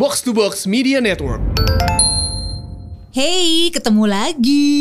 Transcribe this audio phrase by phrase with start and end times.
[0.00, 1.44] Box to Box Media Network.
[3.12, 4.72] Hey, ketemu lagi.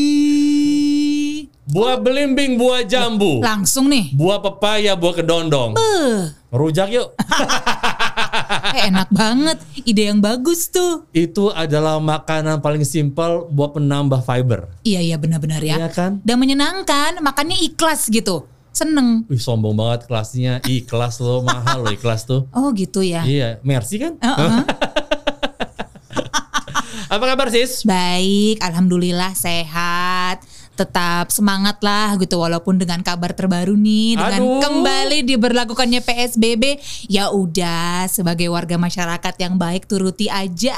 [1.68, 4.16] Buah belimbing, buah jambu, Langsung nih.
[4.16, 5.76] buah pepaya, buah kedondong.
[5.76, 7.20] Eh, Rujak yuk.
[8.80, 9.60] eh, enak banget.
[9.84, 11.04] Ide yang bagus tuh.
[11.12, 14.72] Itu adalah makanan paling simpel buat penambah fiber.
[14.88, 15.84] Iya, iya benar-benar ya.
[15.84, 16.24] Iya kan?
[16.24, 18.48] Dan menyenangkan, makannya ikhlas gitu.
[18.72, 19.28] Seneng.
[19.28, 20.64] Wih sombong banget kelasnya.
[20.64, 22.48] Ikhlas lo, mahal lo ikhlas tuh.
[22.56, 23.28] Oh gitu ya.
[23.28, 24.16] Iya, Mercy kan?
[24.24, 24.64] Heeh.
[27.10, 27.82] Apa kabar sis?
[27.90, 30.46] Baik, alhamdulillah sehat.
[30.78, 34.62] Tetap semangat lah gitu walaupun dengan kabar terbaru nih dengan Aduh.
[34.62, 36.78] kembali diberlakukannya PSBB.
[37.10, 40.78] Ya udah sebagai warga masyarakat yang baik turuti aja.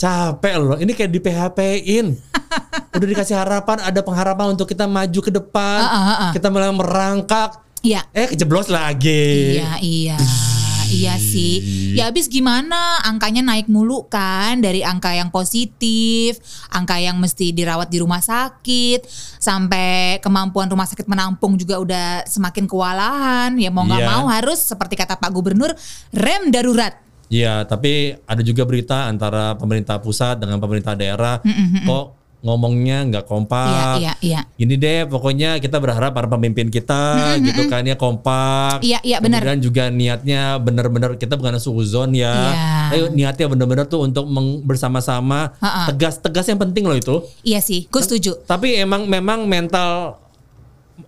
[0.00, 2.06] Capek loh, ini kayak di PHP-in.
[2.96, 5.80] Udah dikasih harapan, ada pengharapan untuk kita maju ke depan.
[5.80, 6.30] Ah, ah, ah.
[6.36, 7.64] Kita mulai merangkak.
[7.80, 8.04] Iya.
[8.12, 9.56] Eh kejeblos lagi.
[9.56, 10.16] Iya, iya.
[10.86, 11.54] Iya sih.
[11.96, 16.38] Ya habis gimana angkanya naik mulu kan dari angka yang positif,
[16.70, 19.06] angka yang mesti dirawat di rumah sakit,
[19.40, 23.50] sampai kemampuan rumah sakit menampung juga udah semakin kewalahan.
[23.58, 24.10] Ya mau nggak Iya.
[24.12, 25.72] mau harus seperti kata Pak Gubernur
[26.14, 26.94] rem darurat.
[27.26, 31.42] Iya, tapi ada juga berita antara pemerintah pusat dengan pemerintah daerah
[31.82, 33.98] kok ngomongnya nggak kompak.
[33.98, 34.40] Iya, iya, iya.
[34.54, 38.78] Gini deh, pokoknya kita berharap para pemimpin kita gitu kan ya kompak.
[38.86, 39.42] Iya, iya, benar.
[39.42, 42.30] Kemudian juga niatnya benar-benar kita bukan suzon ya.
[42.30, 42.70] Iya.
[42.94, 45.58] Ayo niatnya benar-benar tuh untuk meng- bersama-sama
[45.90, 47.16] tegas-tegas yang penting loh itu.
[47.42, 48.38] Iya sih, gue setuju.
[48.46, 50.22] Tapi emang memang mental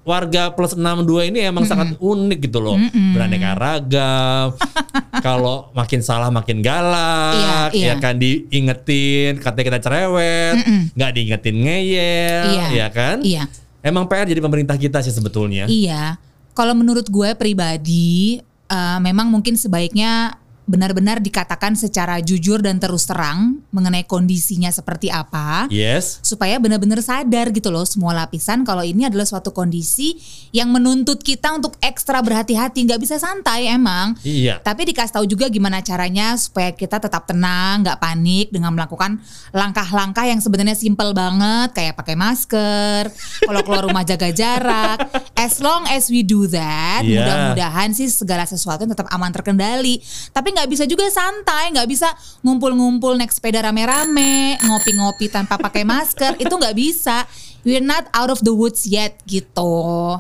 [0.05, 2.77] warga plus 62 ini emang sangat unik gitu loh.
[3.13, 4.47] Beraneka ragam.
[5.27, 7.87] Kalau makin salah makin galak, Iya, iya.
[7.91, 10.55] ya kan diingetin katanya kita cerewet,
[10.95, 12.67] nggak diingetin ngeyel, Iya.
[12.71, 13.17] ya kan?
[13.21, 13.45] Iya.
[13.83, 15.67] Emang PR jadi pemerintah kita sih sebetulnya.
[15.67, 16.19] Iya,
[16.55, 23.65] kalau menurut gue pribadi, eh, memang mungkin sebaiknya benar-benar dikatakan secara jujur dan terus terang
[23.73, 25.65] mengenai kondisinya seperti apa.
[25.73, 26.21] Yes.
[26.21, 30.21] Supaya benar-benar sadar gitu loh semua lapisan kalau ini adalah suatu kondisi
[30.53, 34.13] yang menuntut kita untuk ekstra berhati-hati, nggak bisa santai emang.
[34.21, 34.61] Iya.
[34.61, 39.17] Tapi dikasih tahu juga gimana caranya supaya kita tetap tenang, nggak panik dengan melakukan
[39.57, 43.09] langkah-langkah yang sebenarnya simpel banget kayak pakai masker,
[43.41, 45.01] kalau keluar rumah jaga jarak.
[45.33, 47.25] As long as we do that, Iya.
[47.25, 50.03] mudah-mudahan sih segala sesuatu tetap aman terkendali.
[50.35, 52.11] Tapi nggak bisa juga santai, nggak bisa
[52.43, 57.23] ngumpul-ngumpul naik sepeda rame-rame, ngopi-ngopi tanpa pakai masker, itu nggak bisa.
[57.63, 59.71] We're not out of the woods yet gitu.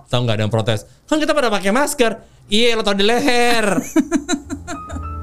[0.06, 0.86] Tahu nggak ada yang protes?
[1.10, 2.22] Kan kita pada pakai masker.
[2.46, 3.66] Iya, lo tau di leher.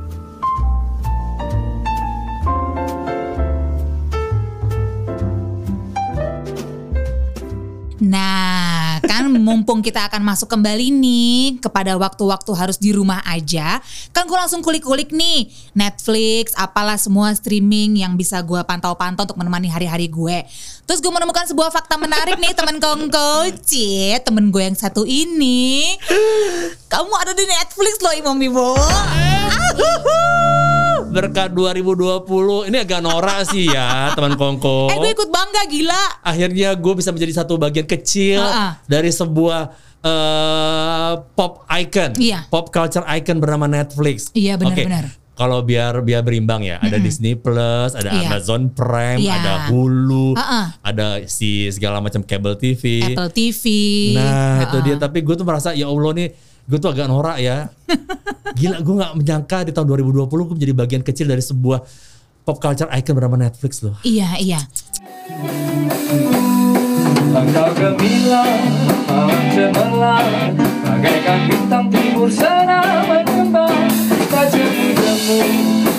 [8.06, 13.82] Nah, kan mumpung kita akan masuk kembali nih kepada waktu-waktu harus di rumah aja,
[14.14, 19.74] kan gue langsung kulik-kulik nih Netflix, apalah semua streaming yang bisa gue pantau-pantau untuk menemani
[19.74, 20.46] hari-hari gue.
[20.85, 23.29] Terus gue menemukan sebuah fakta menarik nih temen kongko,
[23.59, 25.97] cie, temen gue yang satu ini,
[26.85, 28.78] kamu ada di Netflix loh Imam Bibo.
[31.07, 34.91] Berkat 2020 ini agak norak sih ya, teman kongko.
[34.91, 36.03] Eh gue ikut bangga gila.
[36.22, 38.78] akhirnya gue bisa menjadi satu bagian kecil Ha-ha.
[38.85, 42.45] dari sebuah eh, pop icon, Iya.
[42.45, 44.29] pop culture icon bernama Netflix.
[44.31, 45.09] Iya, benar-benar.
[45.35, 48.23] Kalau biar biar berimbang ya, ada Disney Plus, ada Iya.
[48.25, 49.35] Amazon Prime, Iya.
[49.35, 50.62] ada Hulu, Ha-ha.
[50.79, 53.03] ada si segala macam cable TV.
[53.06, 53.63] Apple TV.
[54.16, 54.85] Nah itu Ha-ha.
[54.88, 54.95] dia.
[54.95, 56.28] Tapi gue tuh merasa ya Allah nih,
[56.63, 57.68] gue tuh agak norak ya.
[58.56, 61.84] Gila, gue nggak menyangka di tahun 2020 gue menjadi bagian kecil dari sebuah
[62.41, 64.00] pop culture icon bernama Netflix loh.
[64.01, 64.63] Iya, iya.
[67.35, 68.63] Engkau gemilang,
[69.06, 73.34] malam cemerlang Bagaikan bintang timur sana mengembang
[74.45, 75.41] Tajam-jamu,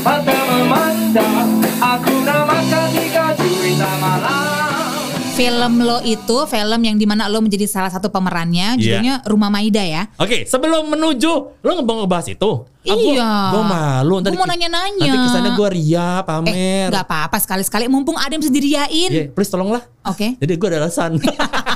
[0.07, 5.03] mata memandang Aku namakan tiga juwita malam
[5.35, 9.03] Film lo itu film yang di mana lo menjadi salah satu pemerannya, Iya.
[9.03, 10.09] judulnya Rumah Maida ya.
[10.17, 12.65] Oke, sebelum menuju, lo mau ngebahas itu?
[12.81, 13.53] Iya.
[13.53, 14.15] Gue malu.
[14.23, 14.97] Gua mau nanya-nanya.
[14.97, 16.87] Nanti kesannya gue ria, Eh, pamer.
[16.89, 17.85] nggak apa-apa sekali-sekali.
[17.85, 19.11] Mumpung ada yang bisa diriain.
[19.13, 19.85] Iya, please tolonglah.
[20.07, 20.39] Oke.
[20.41, 21.21] Jadi gue ada alasan.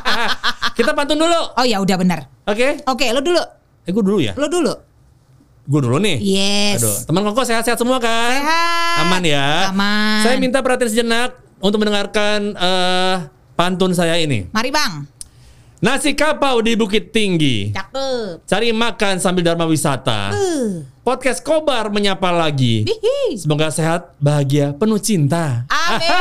[0.79, 1.41] Kita pantun dulu.
[1.53, 2.33] Oh ya udah benar.
[2.49, 2.81] Oke?
[2.89, 3.43] Oke, lo dulu.
[3.85, 4.33] Eh, gue dulu ya?
[4.41, 4.73] Lo dulu.
[5.69, 6.17] Gue dulu nih.
[6.21, 6.81] Yes.
[6.81, 8.41] Aduh, teman koko sehat-sehat semua kan?
[8.41, 8.97] Sehat.
[9.07, 9.69] Aman ya?
[9.73, 10.23] Aman.
[10.25, 13.15] Saya minta perhatian sejenak untuk mendengarkan eh,
[13.55, 14.49] pantun saya ini.
[14.51, 15.05] Mari bang.
[15.81, 17.73] Nasi kapau di Bukit Tinggi.
[17.73, 18.45] Cakep.
[18.45, 20.29] Cari makan sambil dharma wisata.
[20.37, 20.85] Uh.
[21.01, 22.85] Podcast Kobar menyapa lagi.
[22.85, 23.41] Hihi.
[23.41, 25.65] Semoga sehat, bahagia, penuh cinta.
[25.73, 26.13] Amin.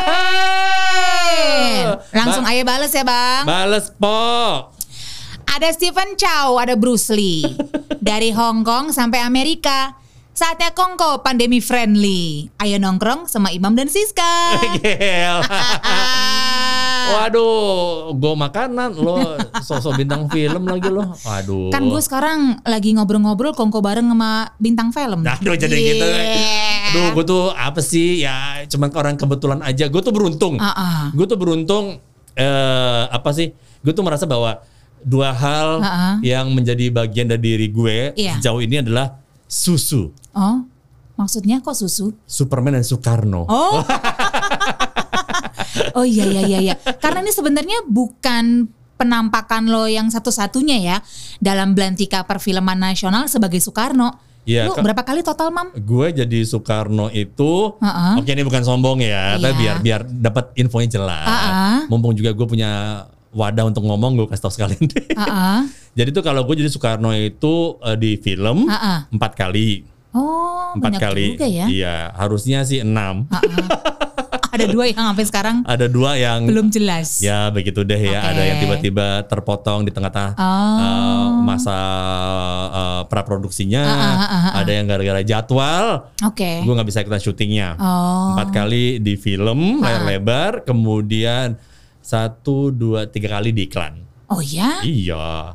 [2.24, 3.44] Langsung Ba- aja bales ya bang.
[3.44, 4.20] Bales po.
[5.50, 7.42] Ada Stephen Chow, ada Bruce Lee.
[8.10, 9.98] Dari Hong Kong sampai Amerika.
[10.30, 12.48] Saatnya kongko pandemi friendly.
[12.62, 14.24] Ayo nongkrong sama Imam dan Siska.
[17.18, 21.18] Waduh, gue makanan lo sosok bintang film lagi lo.
[21.18, 21.74] Waduh.
[21.74, 25.26] Kan gue sekarang lagi ngobrol-ngobrol kongko bareng sama bintang film.
[25.28, 26.06] Aduh jadi gitu.
[26.08, 26.88] Yeah.
[26.94, 29.90] Aduh, gue tuh apa sih ya cuman orang kebetulan aja.
[29.92, 30.56] Gue tuh beruntung.
[30.62, 31.04] Ah, ah.
[31.12, 32.00] Gue tuh beruntung
[32.38, 33.52] eh apa sih?
[33.84, 34.62] Gue tuh merasa bahwa
[35.04, 36.16] dua hal ah.
[36.24, 38.40] yang menjadi bagian dari diri gue Iya.
[38.40, 39.20] sejauh ini adalah
[39.50, 40.62] susu, Oh,
[41.18, 42.14] maksudnya kok susu?
[42.30, 43.50] Superman dan Soekarno.
[43.50, 43.82] Oh.
[45.98, 46.76] oh iya iya iya iya.
[47.02, 48.70] Karena ini sebenarnya bukan
[49.00, 50.98] penampakan lo yang satu-satunya ya
[51.40, 54.28] dalam belantika perfilman nasional sebagai Soekarno.
[54.50, 55.70] Iya, Lu berapa kali total, Mam?
[55.78, 58.18] Gue jadi Soekarno itu, ah.
[58.18, 59.60] oke ini bukan sombong ya, tapi Iya.
[59.62, 61.28] biar biar dapat infonya jelas.
[61.28, 61.80] Ah.
[61.86, 63.06] Mumpung juga gue punya
[63.40, 65.16] wadah untuk ngomong, gue kasih tau sekalian deh.
[65.16, 65.64] Ah.
[65.96, 69.08] Jadi tuh kalau gue jadi Soekarno itu eh, di film ah.
[69.08, 71.26] empat kali, Oh, empat banyak kali.
[71.34, 71.66] juga ya.
[71.70, 73.30] Iya, harusnya sih enam.
[73.30, 73.40] Ah.
[74.50, 77.22] Ada dua yang sampai sekarang Ada dua yang belum jelas.
[77.22, 78.18] ya begitu deh ya.
[78.18, 78.28] Oke.
[78.28, 80.78] Ada yang tiba-tiba terpotong di tengah-tengah Oh.
[80.82, 81.78] eh, masa
[82.68, 83.84] eh, praproduksinya.
[83.86, 84.52] Ah, ah, ah, ah.
[84.60, 86.10] Ada yang gara-gara jadwal.
[86.26, 86.66] Oke.
[86.66, 87.78] Gue nggak bisa ikutan syutingnya.
[87.78, 88.34] Oh.
[88.34, 91.54] Empat kali di film layar lebar, kemudian
[92.10, 94.02] satu, dua, tiga kali di iklan.
[94.34, 95.54] Oh ya, Iya.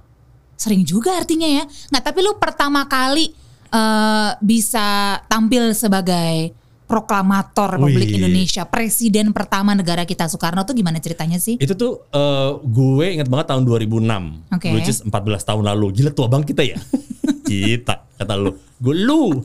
[0.55, 1.67] sering juga artinya ya.
[1.67, 3.35] Nggak, tapi lu pertama kali
[3.69, 6.55] eh, bisa tampil sebagai
[6.87, 8.23] proklamator Republik Wih.
[8.23, 11.59] Indonesia, presiden pertama negara kita Soekarno tuh gimana ceritanya sih?
[11.59, 14.69] Itu tuh eh, gue inget banget tahun 2006, Oke.
[14.71, 15.11] which is 14
[15.43, 15.91] tahun lalu.
[15.91, 16.79] Gila tua bang kita ya.
[17.51, 18.55] kita kata lu.
[18.79, 19.43] Gue lu.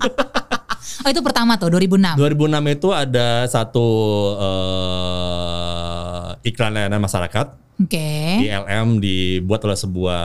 [1.00, 2.16] Oh itu pertama tuh 2006.
[2.18, 3.88] 2006 itu ada satu
[4.38, 5.39] eh,
[6.44, 7.48] iklan layanan masyarakat
[7.80, 8.44] Oke.
[8.44, 10.24] ILM dibuat oleh sebuah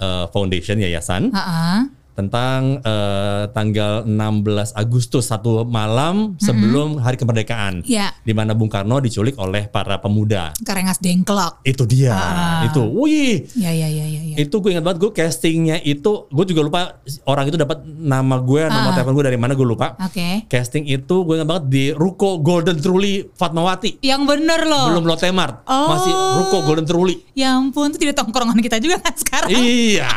[0.00, 1.78] eh, foundation yayasan Ah, ah.
[2.20, 8.12] Tentang eh, tanggal 16 Agustus satu malam sebelum hari kemerdekaan Ya.
[8.20, 10.52] di mana Bung Karno diculik oleh para pemuda.
[10.60, 11.62] Karengas dengklok.
[11.62, 12.12] Itu dia.
[12.12, 12.60] Ah.
[12.64, 12.84] Itu.
[12.84, 13.48] Wih.
[13.56, 14.20] Ya ya ya ya.
[14.26, 14.36] ya.
[14.36, 16.80] Itu gue ingat banget gue castingnya itu gue juga lupa
[17.24, 18.94] orang itu dapat nama gue, nama Ah.
[18.94, 19.96] telepon gue dari mana gue lupa.
[19.98, 20.44] Oke.
[20.46, 24.00] Casting itu gue ingat banget di Ruko Golden Truly Fatmawati.
[24.00, 24.92] Yang bener loh.
[24.92, 25.64] Belum Lotte Mart.
[25.64, 25.88] Oh.
[25.88, 27.16] Masih Ruko Golden Truly.
[27.32, 29.48] Ya ampun, itu tidak tongkrongan kita juga kan sekarang.
[29.50, 30.10] iya,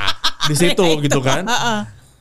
[0.46, 1.20] di situ gitu itu.
[1.20, 1.44] kan.
[1.44, 1.80] Heeh.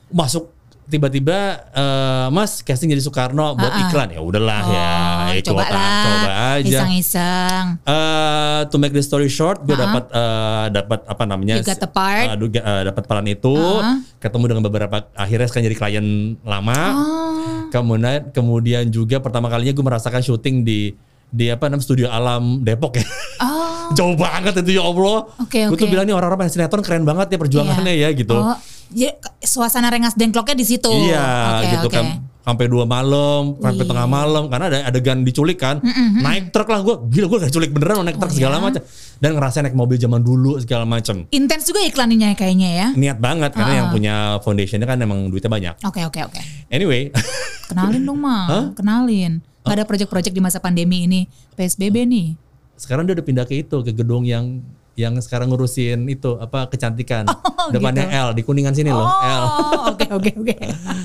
[0.09, 0.51] Masuk
[0.83, 1.37] tiba-tiba
[1.71, 4.91] eh, Mas casting jadi Soekarno buat iklan ya udahlah ya
[5.23, 6.03] Oh, ikut coba lah.
[6.03, 6.79] coba aja.
[6.83, 7.65] Iseng-iseng.
[7.81, 9.81] Eh, to make the story short, gue Ah.
[9.81, 11.55] dapat eh, dapat apa namanya?
[11.55, 12.35] You got the part.
[12.35, 14.03] duga- eh, dapat peran itu, Ah.
[14.19, 16.07] ketemu dengan beberapa akhirnya sekarang jadi klien
[16.41, 16.79] lama.
[16.93, 17.31] Oh.
[17.69, 20.93] Kemudian kemudian juga pertama kalinya gue merasakan syuting di
[21.27, 23.07] di apa namanya studio alam Depok ya.
[23.39, 23.52] Oh.
[23.93, 25.17] Jauh banget itu ya Allah.
[25.37, 25.91] Oke, Gue tuh oke.
[25.91, 28.09] bilang nih orang-orang main sinetron keren banget ya perjuangannya Iya.
[28.09, 28.33] ya gitu.
[28.33, 28.57] Oh,
[28.91, 30.89] ya, suasana rengas dengkloknya di situ.
[30.89, 31.25] Iya
[31.55, 31.95] Oke, gitu oke.
[31.95, 32.05] kan.
[32.43, 35.79] Sampai dua malam, sampai tengah malam karena ada adegan diculik kan.
[36.19, 38.61] Naik truk lah gue, gila gue diculik beneran naik Oh, truk segala ya?
[38.61, 38.81] macam.
[39.15, 41.23] Dan ngerasain naik mobil zaman dulu segala macam.
[41.29, 42.87] Intens juga iklannya kayaknya ya.
[42.91, 43.77] Niat banget karena Ah.
[43.79, 44.13] yang punya
[44.43, 45.73] foundationnya kan emang duitnya banyak.
[45.81, 46.39] Oke oke oke.
[46.67, 47.15] Anyway,
[47.63, 49.39] Kenalin dong mah, kenalin.
[49.63, 51.23] Gak ada project-project di masa pandemi ini.
[51.55, 52.35] PSBB nih.
[52.75, 54.61] Sekarang dia udah pindah ke itu ke gedung yang
[54.93, 57.25] yang sekarang ngurusin itu apa kecantikan.
[57.63, 58.19] Oh, Depannya gitu.
[58.19, 59.43] L di kuningan sini loh, L.
[59.47, 60.55] Oh, oke oke oke.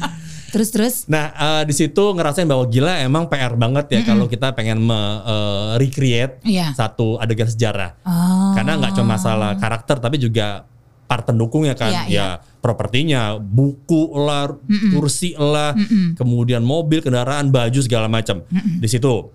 [0.53, 0.95] Terus terus.
[1.07, 4.97] Nah, eh, di situ ngerasain bahwa gila emang PR banget ya kalau kita pengen me,
[5.23, 6.75] eh, recreate Iya.
[6.75, 7.95] satu adegan sejarah.
[8.03, 8.59] Oh.
[8.59, 10.67] Karena nggak cuma masalah karakter tapi juga
[11.07, 12.11] part pendukungnya kan.
[12.11, 12.27] Iya, ya
[12.59, 14.51] propertinya, buku lah,
[14.91, 15.79] kursi lah,
[16.19, 18.43] kemudian mobil, kendaraan, baju segala macam.
[18.51, 19.31] Di situ.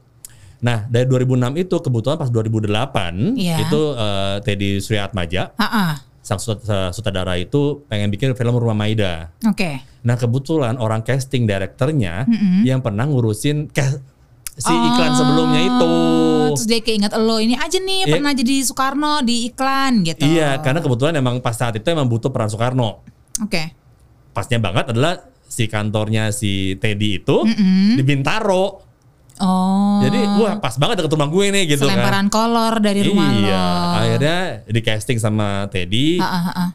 [0.63, 1.27] Nah, dari 2006
[1.59, 3.57] itu kebetulan pas 2008 Iya.
[3.61, 5.93] itu eh, Teddy Suryatmaja Ah, ah.
[6.19, 9.35] sang sut- sutradara itu pengen bikin film Rumah Maida.
[9.43, 9.83] Oke.
[10.01, 12.23] Nah kebetulan orang casting direkturnya
[12.61, 13.67] yang pernah ngurusin
[14.53, 15.83] si iklan sebelumnya itu.
[15.83, 18.13] Oh, Terus dia keinget lo ini aja nih Iya.
[18.13, 20.23] pernah jadi Soekarno di iklan gitu.
[20.23, 23.03] Iya, karena kebetulan emang pas saat itu emang butuh peran Soekarno.
[23.41, 23.73] Oke.
[24.29, 27.43] Pasnya banget adalah si kantornya si Teddy itu
[27.91, 28.92] di Bintaro.
[29.43, 29.99] Oh.
[29.99, 33.09] Jadi wah pas banget deket rumah gue nih gitu Selemparan kolor dari kan.
[33.11, 33.67] rumah iya, lo.
[33.99, 36.23] akhirnya di casting sama Teddy.
[36.23, 36.69] Ah, ah, ah.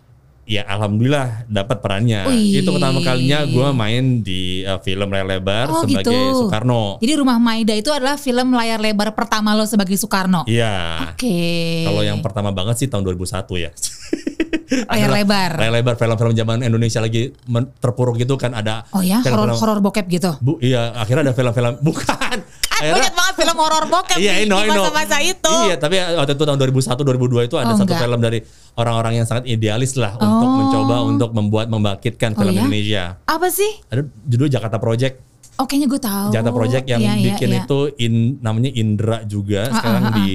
[0.49, 2.25] Ya alhamdulillah dapat perannya.
[2.25, 2.65] Wih.
[2.65, 6.49] Itu pertama kalinya gue main di uh, film layar lebar Oh, sebagai gitu.
[6.49, 6.97] Soekarno.
[6.99, 10.49] Jadi Rumah Maida itu adalah film layar lebar pertama lo sebagai Soekarno.
[10.49, 11.13] Iya.
[11.13, 11.85] Oke.
[11.85, 13.71] Kalau yang pertama banget sih tahun 2001 ya.
[14.89, 15.51] Layar lebar.
[15.57, 17.33] Layar lebar film-film zaman Indonesia lagi
[17.79, 18.89] terpuruk gitu kan ada.
[18.93, 20.33] Oh ya, film-film- horor horor bokep gitu.
[20.41, 22.41] Bu, iya, akhirnya ada film-film bukan.
[22.81, 25.55] Gue inget banget film horor bokep Iya, di masa-masa itu.
[25.67, 28.01] Iya, tapi waktu itu tahun 2001 2002 itu ada Oh, satu enggak.
[28.01, 28.39] film dari
[28.75, 30.57] orang-orang yang sangat idealis lah untuk Oh.
[30.57, 32.61] mencoba untuk membuat membangkitkan Oh, film ya?
[32.61, 33.05] Indonesia.
[33.25, 33.83] Apa sih?
[33.87, 35.15] Ada judul Jakarta Project.
[35.57, 36.27] Oh kayaknya gue tahu.
[36.31, 37.61] Jakarta Project yang Iya, iya, bikin iya.
[37.61, 40.27] itu in, namanya Indra juga Ah, sekarang ah, ah, di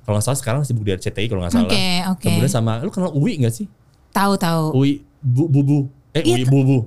[0.00, 1.70] kalau nggak salah sekarang sibuk di RCTI kalau nggak salah.
[1.70, 2.22] Oke, oke.
[2.24, 3.66] Kemudian sama lu kenal Uwi nggak sih?
[4.10, 4.64] Tahu tahu.
[4.74, 5.78] Uwi Bu, Bubu.
[6.10, 6.78] Eh Iya, Uwi Bubu.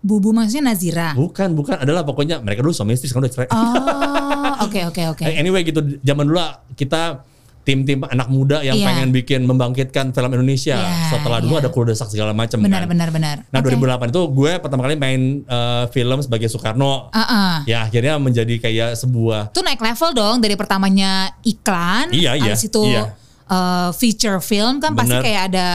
[0.00, 1.12] Bubu maksudnya Nazira.
[1.12, 1.76] Bukan, bukan.
[1.76, 3.48] Adalah pokoknya mereka dulu suami istri sekarang udah cerai.
[3.50, 3.58] Oh,
[4.66, 5.22] oke oke oke.
[5.24, 6.42] Eh, Anyway gitu zaman dulu
[6.74, 7.22] kita
[7.62, 8.86] tim-tim anak muda yang Iya.
[8.86, 10.78] pengen bikin membangkitkan film Indonesia.
[10.78, 11.66] Iya, Setelah dulu iya.
[11.66, 12.94] ada Kurodesak segala macam Benar kan.
[12.94, 13.36] benar benar.
[13.50, 13.74] Nah, Oke.
[13.74, 17.10] 2008 itu gue pertama kali main eh, film sebagai Soekarno.
[17.10, 17.54] Ah, ah.
[17.66, 22.70] Ya, akhirnya menjadi kayak sebuah Itu naik level dong dari pertamanya iklan, Iya, iya, habis
[22.70, 23.18] itu iya.
[23.50, 25.22] eh, feature film kan pasti Benar.
[25.26, 25.68] kayak ada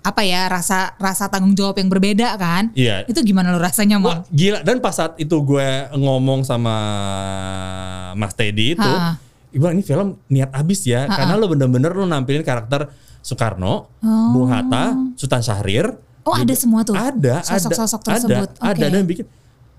[0.00, 2.72] apa ya rasa rasa tanggung jawab yang berbeda kan?
[2.72, 3.04] Iya.
[3.04, 4.24] Itu gimana lo rasanya mau?
[4.32, 6.76] gila dan pas saat itu gue ngomong sama
[8.16, 9.20] Mas Teddy itu, Ha-ha.
[9.50, 12.86] Ibu ini film niat abis ya, karena lo bener-bener lo nampilin karakter
[13.20, 15.92] Soekarno, Bung Hatta, Sultan Syahrir.
[16.24, 16.94] Oh, ada semua tuh?
[16.94, 18.48] Ada, Sosok-sosok ada, tersebut.
[18.60, 18.92] Ada, ada Oke.
[18.92, 19.26] dan bikin.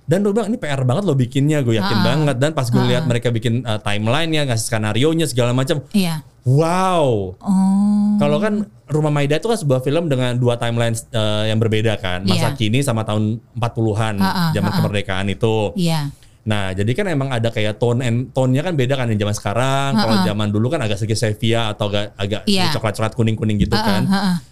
[0.04, 2.08] Dan lo bilang ini PR banget lo bikinnya, gue yakin Ha-ha.
[2.08, 2.36] banget.
[2.38, 2.90] Dan pas gue Ha-ha.
[2.90, 6.20] lihat mereka bikin uh, timeline-nya, ngasih skenario nya segala macam, Iya.
[6.44, 7.36] wow.
[7.38, 8.12] Oh.
[8.18, 8.54] Kalau kan
[8.86, 12.22] Rumah Maida itu kan sebuah film dengan dua timeline uh, yang berbeda kan.
[12.22, 12.60] Masa Iya.
[12.60, 14.78] kini sama tahun 40-an, Ha-ha, zaman ha-ha.
[14.78, 15.72] kemerdekaan itu.
[15.76, 16.12] Iya.
[16.42, 19.90] Nah, jadi kan emang ada kayak tone and tone-nya kan beda kan yang zaman sekarang.
[19.94, 22.74] Kalau zaman dulu kan agak sedikit sepia atau agak agak Iya.
[22.74, 24.02] coklat-coklat kuning-kuning gitu Ha-ha, kan.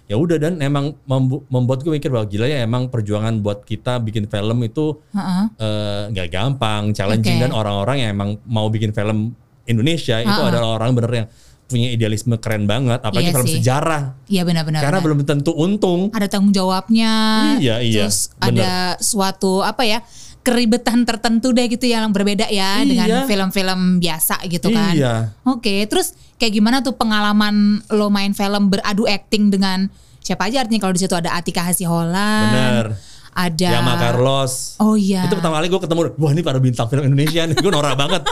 [0.05, 3.97] Ya udah dan emang membu- membuat gue mikir bahwa gila ya emang perjuangan buat kita
[3.99, 5.43] bikin film itu Heeh.
[5.55, 7.43] eh, nggak gampang, challenging Oke.
[7.43, 11.27] dan orang-orang yang emang mau bikin film Indonesia itu adalah orang bener yang
[11.65, 13.55] punya idealisme keren banget, apalagi Iya film sih.
[13.61, 14.17] sejarah.
[14.25, 14.81] Iya benar-benar.
[14.81, 15.05] Karena benar.
[15.05, 16.09] belum tentu untung.
[16.09, 17.13] ada tanggung jawabnya.
[17.57, 18.65] Iya, iya, Terus bener.
[18.65, 20.01] ada suatu apa ya
[20.39, 22.87] keribetan tertentu deh gitu yang berbeda ya Iya.
[22.87, 24.95] dengan film-film biasa gitu kan.
[24.95, 25.13] Iya.
[25.43, 30.79] Oke, terus kayak gimana tuh pengalaman lo main film beradu acting dengan siapa aja artinya
[30.79, 32.43] kalau di situ ada Atika Hasiholan.
[32.49, 32.85] Bener.
[33.29, 34.75] Ada Yama Carlos.
[34.81, 35.23] Oh iya.
[35.23, 38.25] Itu pertama kali gue ketemu, wah ini para bintang film Indonesia nih, gue norak banget.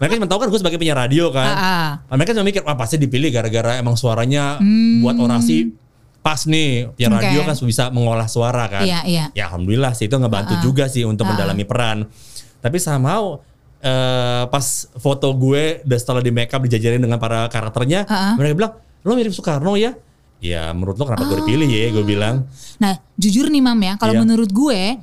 [0.00, 1.48] Mereka cuma tahu kan gue sebagai penyiar radio kan.
[1.48, 1.64] Ah,
[2.10, 2.16] ah.
[2.16, 4.56] Mereka cuma mikir, wah pasti dipilih gara-gara emang suaranya
[5.00, 5.70] buat orasi
[6.20, 6.92] pas nih.
[6.92, 7.08] Oke.
[7.08, 8.84] radio kan bisa mengolah suara kan.
[8.84, 9.24] Iya, iya.
[9.32, 12.04] Ya alhamdulillah sih itu ngebantu juga sih untuk mendalami peran.
[12.60, 13.40] Tapi somehow
[13.80, 14.66] eh, pas
[15.00, 18.34] foto gue dan setelah di makeup dijajarin dengan para karakternya, Ah, ah.
[18.36, 19.96] mereka bilang, lo mirip Soekarno ya?
[20.36, 21.88] Ya menurut lo kenapa gue dipilih ya?
[21.88, 22.44] Gue bilang.
[22.76, 24.20] Nah, jujur nih Mam ya, kalau Iya.
[24.20, 25.00] menurut gue,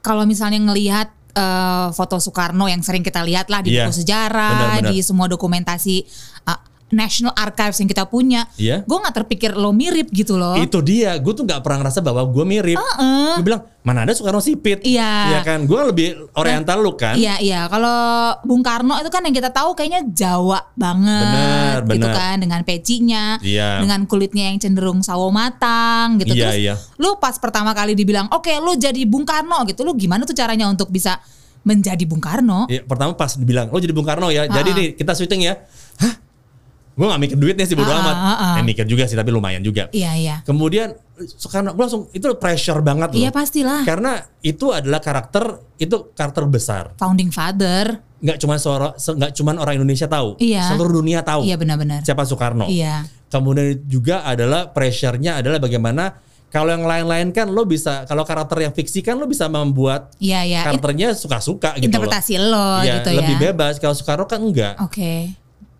[0.00, 3.88] kalau misalnya ngelihat eh, foto Soekarno yang sering kita lihat lah di Iya.
[3.88, 4.90] buku sejarah, Benar-benar.
[4.92, 5.96] di semua dokumentasi
[6.44, 8.80] eh, National Archives yang kita punya, Iya.
[8.80, 10.56] gue nggak terpikir lo mirip gitu loh.
[10.56, 12.80] Itu dia, gue tuh nggak pernah ngerasa bahwa gue mirip.
[13.36, 15.32] Gue bilang mana ada Soekarno sipit, Iya.
[15.32, 15.64] Iya kan?
[15.64, 17.16] Gue lebih oriental lu kan.
[17.16, 17.96] Iya iya kalau
[18.42, 22.14] Bung Karno itu kan yang kita tahu kayaknya Jawa banget Benar, gitu benar.
[22.14, 23.80] kan dengan pecinya, Iya.
[23.80, 26.32] dengan kulitnya yang cenderung sawo matang gitu.
[26.32, 26.74] Iya, Terus iya.
[26.96, 30.64] lu pas pertama kali dibilang, oke lu jadi Bung Karno gitu, lu gimana tuh caranya
[30.66, 31.20] untuk bisa
[31.60, 32.64] menjadi Bung Karno?
[32.66, 34.76] Iya, pertama pas dibilang lo jadi Bung Karno ya, jadi Ah.
[34.76, 35.54] nih kita syuting ya.
[36.98, 38.16] Gue gak mikir duitnya sih bodo Ah, amat.
[38.16, 38.54] ah, ah.
[38.58, 39.86] Eh, mikir juga sih tapi lumayan juga.
[39.90, 40.36] Iya iya.
[40.42, 43.22] Kemudian Soekarno gue langsung itu pressure banget loh.
[43.22, 43.86] Iya pastilah.
[43.86, 46.98] Karena itu adalah karakter itu karakter besar.
[46.98, 48.02] Founding father.
[48.18, 50.74] Nggak cuma seorang nggak cuma orang Indonesia tahu, Iya.
[50.74, 52.02] seluruh dunia tahu Iya benar-benar.
[52.02, 52.66] siapa Soekarno.
[52.66, 53.06] Iya.
[53.30, 58.72] Kemudian juga adalah pressure-nya adalah bagaimana kalau yang lain-lain kan lo bisa kalau karakter yang
[58.72, 60.42] fiksi kan lo bisa membuat iya.
[60.42, 62.82] It- karakternya suka-suka gitu interpretasi loh.
[62.82, 63.18] lo Iya, gitu ya.
[63.22, 63.78] lebih bebas.
[63.78, 64.74] Kalau Soekarno kan enggak.
[64.82, 65.30] Oke.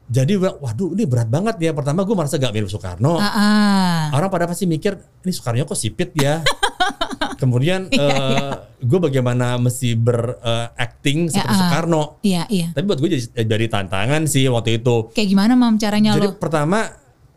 [0.08, 1.70] Jadi waduh ini berat banget ya.
[1.70, 3.20] Pertama gue merasa gak mirip Soekarno.
[3.20, 4.08] Ah.
[4.10, 6.40] Orang pada pasti mikir ini Soekarno kok sipit ya.
[7.40, 11.58] Kemudian Iya, gue bagaimana mesti beracting seperti Ya, ah.
[11.60, 12.02] Soekarno.
[12.20, 12.66] Iya iya.
[12.72, 15.12] Tapi buat gue jadi, jadi tantangan sih waktu itu.
[15.12, 16.34] Kayak gimana mam caranya Jadi lo?
[16.34, 16.88] pertama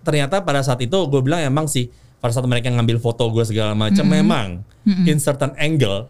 [0.01, 3.73] ternyata pada saat itu gue bilang emang sih pada saat mereka ngambil foto gue segala
[3.73, 4.47] macam memang
[5.05, 6.09] in certain angle.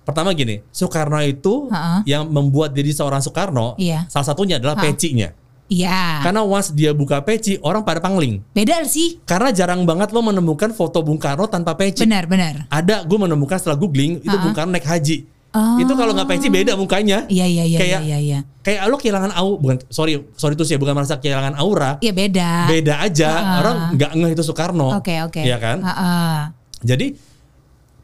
[0.00, 2.00] Pertama gini, Soekarno itu Ha-ha.
[2.04, 4.08] yang membuat diri seorang Soekarno Iya.
[4.08, 4.84] salah satunya adalah Ha.
[4.86, 5.28] pecinya.
[5.68, 6.24] Iya.
[6.24, 8.40] Karena once dia buka peci, orang pada pangling.
[8.50, 9.20] Beda sih.
[9.22, 12.08] Karena jarang banget lo menemukan foto Bung Karno tanpa peci.
[12.08, 12.64] Benar benar.
[12.68, 14.40] Ada, gue menemukan setelah googling itu Ha-ha.
[14.40, 15.28] Bung Karno naik haji.
[15.48, 15.76] Oh.
[15.76, 17.24] Itu kalau nggak peci beda mukanya.
[17.26, 18.38] Iya iya iya Kayak- iya iya.
[18.60, 21.96] Kayak lo kehilangan au, bukan sorry sorry itu sih bukan merasa kehilangan aura.
[22.00, 22.50] Iya beda.
[22.68, 23.54] Beda aja, Ha-ha.
[23.58, 24.92] orang nggak ngeh itu Soekarno.
[24.94, 25.40] Oke oke.
[25.40, 25.80] Iya kan?
[25.80, 26.52] Ha-ha.
[26.80, 27.16] Jadi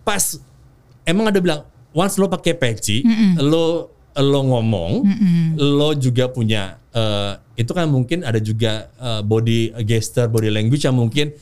[0.00, 0.40] pas
[1.02, 1.60] emang ada bilang
[1.92, 3.04] once lo pakai peci,
[3.38, 3.92] lo
[4.22, 4.92] lo ngomong,
[5.58, 10.94] lo juga punya eh, itu kan mungkin ada juga eh, body gesture, body language yang
[10.94, 11.34] mungkin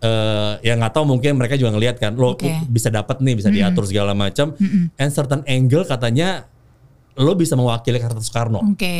[0.00, 2.48] eh yang nggak tahu mungkin mereka juga ngelihat kan lo Oke.
[2.72, 4.56] bisa dapat nih bisa diatur segala macam.
[4.96, 6.48] And certain angle katanya
[7.20, 8.64] lo bisa mewakili karakter Soekarno.
[8.64, 8.96] Oke.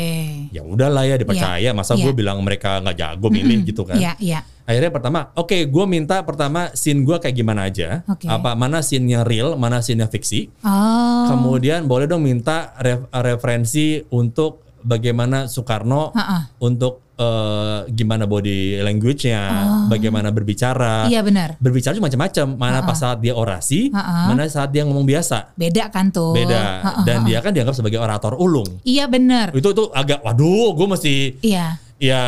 [0.53, 1.73] Ya udahlah ya dipercaya.
[1.73, 2.05] Masa Iya.
[2.05, 3.97] gue bilang mereka nggak jago milih gitu kan?
[3.97, 4.45] Iya, iya.
[4.63, 8.05] Akhirnya pertama, oke, gue minta pertama scene gue kayak gimana aja.
[8.07, 8.29] Oke.
[8.29, 10.53] Apa mana scene-nya real, mana scene-nya fiksi.
[10.61, 11.27] Oh.
[11.27, 16.55] Kemudian boleh dong minta ref- referensi untuk bagaimana Soekarno Ha-ha.
[16.59, 19.43] untuk eh, gimana body language-nya,
[19.87, 21.05] bagaimana berbicara.
[21.05, 21.13] Oh.
[21.13, 21.61] Iya benar.
[21.61, 22.47] Berbicara juga macam-macam.
[22.57, 24.33] Mana pas saat dia orasi, Ha-ha.
[24.33, 25.53] mana saat dia ngomong biasa.
[25.53, 26.33] Beda kan tuh.
[26.33, 26.81] Beda.
[26.81, 27.03] Ha-ha.
[27.05, 28.81] Dan dia kan dianggap sebagai orator ulung.
[28.83, 29.53] Iya benar.
[29.53, 31.77] Itu tuh agak, waduh, gue mesti Iya.
[32.01, 32.23] ya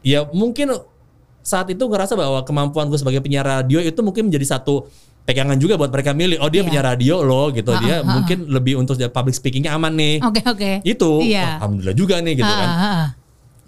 [0.00, 0.72] ya mungkin
[1.40, 4.88] saat itu ngerasa bahwa kemampuan gue sebagai penyiar radio itu mungkin menjadi satu
[5.20, 6.66] pegangan juga buat mereka milih oh dia Iya.
[6.66, 10.70] penyiar radio loh gitu dia mungkin lebih untuk public speakingnya aman nih Oke oke.
[10.82, 11.44] itu Iya.
[11.44, 13.06] wah, alhamdulillah juga nih gitu kan Ah, ah, ah.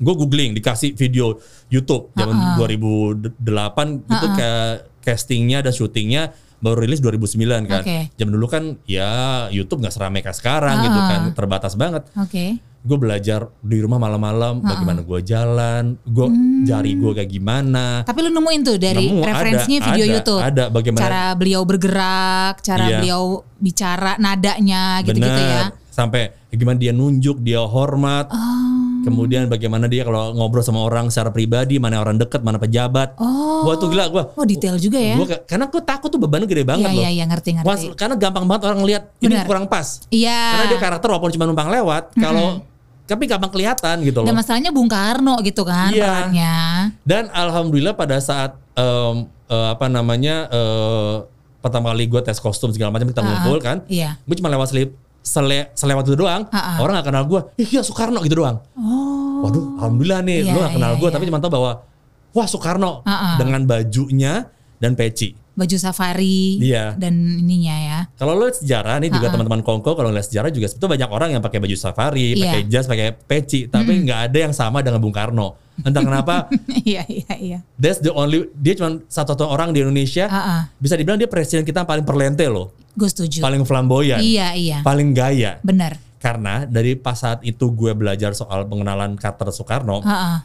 [0.03, 1.39] Gue googling dikasih video
[1.71, 3.39] YouTube zaman 2008
[4.05, 6.23] itu kayak castingnya dan syutingnya
[6.59, 7.99] baru rilis 2009 kan Oke.
[8.15, 9.11] zaman dulu kan ya
[9.51, 12.63] YouTube nggak seramai kayak sekarang gitu kan terbatas banget Oke.
[12.83, 16.27] gue belajar di rumah malam-malam bagaimana gue jalan, gue
[16.67, 18.03] jari gue kayak gimana.
[18.03, 20.41] Tapi lu nemuin tuh dari Nemu, referensinya ada, video ada, YouTube.
[20.43, 20.65] ada.
[20.67, 22.99] Bagaimana- cara beliau bergerak, cara Iya.
[22.99, 23.23] beliau
[23.63, 25.71] bicara, nadanya gitu-gitu ya.
[25.95, 28.35] Sampai gimana dia nunjuk, dia hormat.
[28.35, 28.82] Oh.
[29.03, 33.19] Kemudian bagaimana dia kalau ngobrol sama orang secara pribadi, mana orang deket, mana pejabat.
[33.19, 33.67] Oh.
[33.67, 34.23] Wah tuh gila gue.
[34.39, 35.19] Oh, detail juga ya.
[35.19, 37.03] Gua, karena gue takut tuh bebannya gede banget Iya loh.
[37.03, 37.67] iya iya ngerti ngerti.
[37.69, 40.07] Wah, karena gampang banget orang ngeliat ini kurang pas.
[40.09, 40.41] Iya.
[40.55, 42.63] Karena dia karakter walaupun cuma numpang lewat, kalau
[43.03, 44.29] tapi gampang kelihatan gitu loh.
[44.31, 46.07] Dan masalahnya Bung Karno gitu kan Iya.
[46.07, 46.55] perannya.
[47.03, 51.15] Dan alhamdulillah pada saat em, eh, apa namanya eh,
[51.61, 54.19] pertama kali gue tes kostum segala macam kita ngumpul kan, iya.
[54.27, 56.83] gue cuma lewat selip, sele, selewat itu doang, ah.
[56.83, 58.59] orang gak kenal gue, ih iya Soekarno gitu doang.
[58.75, 59.47] Oh.
[59.47, 61.15] Waduh, alhamdulillah nih, Iya, lu gak kenal iya, gue, iya.
[61.15, 61.73] tapi cuma tahu bahwa
[62.35, 63.39] wah Soekarno ah.
[63.39, 64.51] dengan bajunya
[64.83, 65.42] dan peci.
[65.53, 66.97] Baju safari Iya.
[66.97, 67.99] dan ininya ya.
[68.15, 71.43] Kalau lo sejarah nih juga teman-teman Kongko kalau lihat sejarah juga sebetulnya banyak orang yang
[71.43, 72.41] pakai baju safari, Iya.
[72.43, 75.61] pakai jas, pakai peci, tapi nggak ada yang sama dengan Bung Karno.
[75.79, 76.49] Entah kenapa
[76.85, 77.59] Iya iya iya.
[77.75, 80.63] That's the only dia cuma satu-satu orang di Indonesia Ah, ah.
[80.75, 83.41] bisa dibilang dia presiden kita yang paling perlente loh, Gue setuju.
[83.41, 84.79] paling flamboyan, Iya iya.
[84.81, 85.61] paling gaya.
[85.61, 85.97] Benar.
[86.17, 90.37] Karena dari pas saat itu gue belajar soal pengenalan karakter Soekarno, Heeh.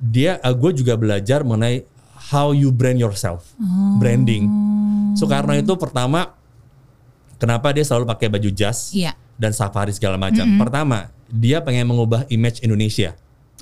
[0.00, 1.84] dia uh, gue juga belajar mengenai
[2.32, 3.96] how you brand yourself, Oh.
[3.96, 4.48] branding.
[5.12, 6.32] Soekarno itu pertama
[7.36, 9.12] kenapa dia selalu pakai baju jas Iya.
[9.36, 10.44] dan safari segala macam.
[10.56, 13.12] Pertama, dia pengen mengubah image Indonesia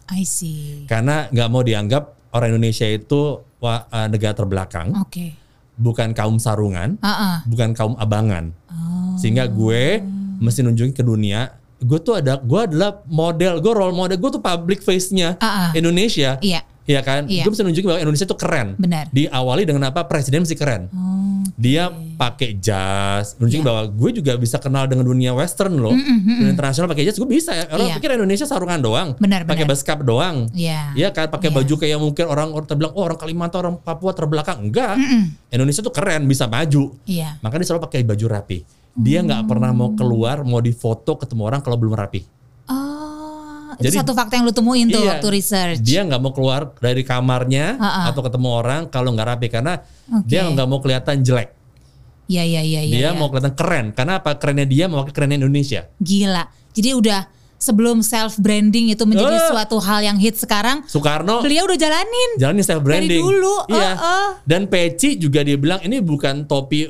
[0.07, 0.87] I see.
[0.87, 4.95] karena nggak mau dianggap orang Indonesia itu wah, uh, negara terbelakang.
[4.97, 5.35] Oke.
[5.75, 7.37] bukan kaum sarungan, Heeh.
[7.49, 8.53] bukan kaum abangan.
[8.69, 9.17] Oh.
[9.17, 10.05] Sehingga gue
[10.37, 14.45] mesti nunjukin ke dunia, gue tuh ada, gue adalah model, gue role model, gue tuh
[14.45, 15.69] public face-nya Ah, ah.
[15.73, 16.37] Indonesia.
[16.39, 16.61] Iya.
[16.91, 17.23] Iya kan?
[17.25, 17.47] Iya.
[17.47, 18.75] Gue mesti nunjukin bahwa Indonesia tuh keren.
[18.75, 19.07] Benar.
[19.09, 20.03] Diawali dengan apa?
[20.05, 20.91] Presiden mesti keren.
[20.91, 21.19] Oh,
[21.55, 23.69] Dia pakai jas, nunjukin Iya.
[23.69, 25.93] bahwa gue juga bisa kenal dengan dunia western loh.
[25.93, 27.53] Dunia internasional pakai jas, gue bisa.
[27.53, 27.69] ya.
[27.69, 27.97] Orang Iya.
[27.97, 29.09] pikir Indonesia sarungan doang.
[29.17, 30.49] Benar, Pakai beskap doang.
[30.51, 30.91] Iya.
[30.93, 31.57] Iya kan pakai Iya.
[31.57, 34.97] baju kayak mungkin orang orang terbilang oh orang Kalimantan orang Papua terbelakang enggak
[35.49, 37.37] Indonesia tuh keren bisa maju Iya.
[37.39, 38.59] maka dia selalu pakai baju rapi
[38.93, 42.40] dia nggak pernah mau keluar mau difoto ketemu orang kalau belum rapi Oh,
[43.77, 45.11] itu Jadi- satu fakta yang lu temuin tuh Iya.
[45.15, 45.79] waktu research.
[45.81, 48.03] dia nggak mau keluar dari kamarnya Ha-ha.
[48.09, 49.79] atau ketemu orang kalau nggak rapi karena
[50.09, 50.25] Oke.
[50.25, 51.55] dia nggak mau kelihatan jelek
[52.27, 52.93] Iya iya iya iya.
[52.93, 53.11] dia iya.
[53.13, 56.47] mau kelihatan keren karena apa kerennya dia mau kerennya Indonesia Gila.
[56.71, 57.21] Jadi udah
[57.57, 59.49] sebelum self branding itu menjadi Eh.
[59.49, 62.31] suatu hal yang hit sekarang, Soekarno beliau udah jalanin.
[62.37, 64.29] jalanin self branding Dari dulu, iya eh, eh.
[64.45, 66.89] dan peci juga dia bilang ini bukan topi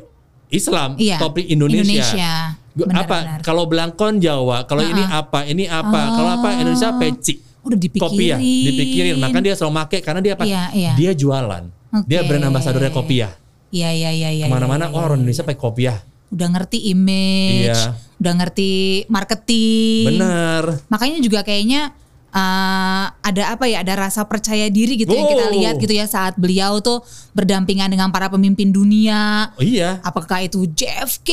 [0.49, 1.17] Islam Iya.
[1.17, 2.33] topi Indonesia, Indonesia.
[2.71, 7.35] Gua- Benar, apa kalau belangkon Jawa kalau ini apa ini apa kalau apa Indonesia peci
[7.61, 8.01] Udah dipikirin.
[8.01, 10.93] kopiah dipikirin maka dia selalu make karena dia apa Iya, iya.
[10.95, 11.65] dia jualan
[12.07, 12.27] dia Oke.
[12.27, 13.31] brand ambasadornya kopiah
[13.69, 14.45] Iya iya iya iya.
[14.45, 15.23] ke mana-mana iya, oh iya, orang iya.
[15.25, 15.99] Indonesia pakai kopiah
[16.31, 17.91] Udah ngerti image, Iya.
[18.17, 18.71] udah ngerti
[19.11, 20.07] marketing.
[20.09, 21.91] bener Makanya juga kayaknya
[22.31, 25.53] uh, ada apa ya, ada rasa percaya diri gitu yang kita Oh.
[25.53, 29.51] lihat gitu ya saat beliau tuh berdampingan dengan para pemimpin dunia.
[29.55, 31.31] oh iya Apakah itu JFK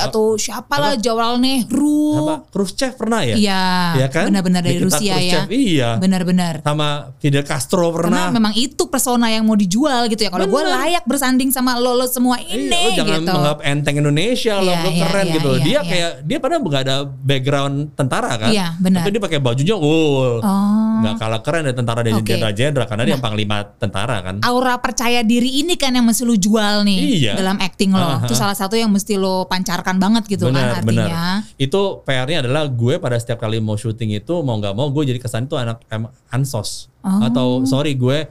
[0.00, 2.26] atau siapalah Jawal Nehru?
[2.50, 3.64] Khrushchev pernah ya Iya,
[3.96, 4.24] Iya kan?
[4.28, 5.40] benar-benar dari Nikita Rusia ya.
[5.46, 5.88] Iya.
[5.98, 6.54] Benar-benar.
[6.62, 10.30] sama Fidel Castro Karena pernah memang itu persona yang mau dijual gitu ya.
[10.30, 13.26] Kalau gue layak bersanding sama lo, lo semua ini Iya, oh, jangan gitu.
[13.30, 15.50] menganggap enteng Indonesia loh, Iya, lo iya, keren iya, gitu.
[15.50, 15.80] iya, dia iya.
[15.82, 18.50] kayak dia padahal nggak ada background tentara kan.
[18.50, 19.00] Iya, benar.
[19.02, 19.76] Tapi dia pakai bajunya
[20.20, 20.36] wool.
[20.38, 21.00] Oh.
[21.00, 22.20] Nggak kalah keren dari tentara dari Oke.
[22.20, 22.28] Nah.
[22.28, 24.36] jenderal-jenderal karena dia yang panglima tentara kan.
[24.42, 27.32] aura percaya diri ini kan yang mesti lu jual nih Iya.
[27.34, 28.04] dalam acting lo.
[28.04, 28.38] Ah, Itu ah.
[28.38, 31.08] salah satu yang mesti lo pancarkan banget gitu kan benar, benar.
[31.08, 31.24] artinya.
[31.56, 35.16] Itu PR-nya adalah gue pada setiap kali mau syuting itu mau nggak mau gue jadi
[35.16, 37.24] kesan itu anak em, ansos Oh.
[37.24, 38.28] atau sorry gue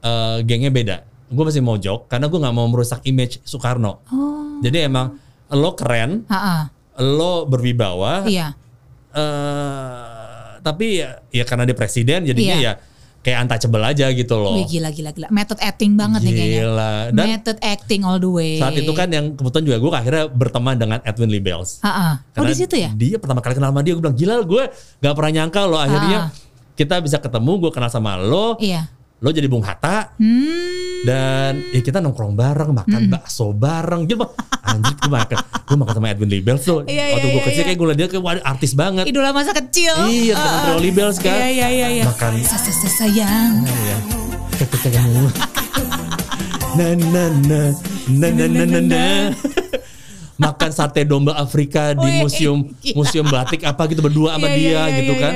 [0.00, 0.96] eh, gengnya beda.
[1.28, 4.02] Gue masih mojok karena gue nggak mau merusak image Soekarno.
[4.08, 4.58] Oh.
[4.58, 5.14] Jadi emang
[5.48, 6.66] lo keren, Ha-ha.
[6.98, 8.58] lo berwibawa, Iya.
[9.12, 10.11] eh
[10.62, 12.72] tapi ya, ya karena dia presiden jadinya Iya.
[12.72, 12.90] ya
[13.22, 14.58] kayak untouchable aja gitu loh.
[14.58, 15.30] Wih gila gila gila.
[15.30, 16.58] Method acting banget nih kayaknya.
[16.58, 16.92] Gila.
[17.14, 18.58] Dan Method acting all the way.
[18.58, 21.78] saat itu kan yang kebetulan juga gue akhirnya berteman dengan Edwin Lee Bells.
[21.80, 21.94] Ah.
[21.94, 22.90] Oh Karena di situ ya?
[22.90, 24.62] Dia pertama kali kenal sama dia, gue bilang gila gue
[24.98, 26.28] gak pernah nyangka loh akhirnya Ah.
[26.74, 28.90] kita bisa ketemu, gue kenal sama lo, Iya.
[29.22, 33.12] lo jadi Bung Hatta, Hmm dan ya kita nongkrong bareng makan hmm.
[33.12, 34.22] bakso bareng gitu.
[34.62, 36.86] Anjir gue makan gue makan sama Edwin Libels tuh.
[36.86, 37.66] Iya, waktu iya, gue kecil iya.
[37.66, 39.04] kayak gue liat dia kayak artis banget.
[39.10, 39.94] Idola masa kecil.
[40.06, 41.34] Iya teman uh, Rolly Bells kan.
[41.34, 42.04] Iya, iya, iya, iya.
[42.06, 42.32] makan.
[42.46, 43.54] Sayang
[44.62, 45.12] sayang
[46.72, 47.60] nah, na na na
[48.08, 49.06] na na na na, na.
[50.38, 52.94] makan sate domba Afrika di oh, iya, museum iya.
[52.96, 55.32] museum batik apa gitu berdua sama iya, dia gitu kan.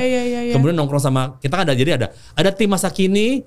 [0.51, 2.07] kemudian nongkrong sama kita kan ada jadi ada.
[2.35, 3.43] Ada tim masa kini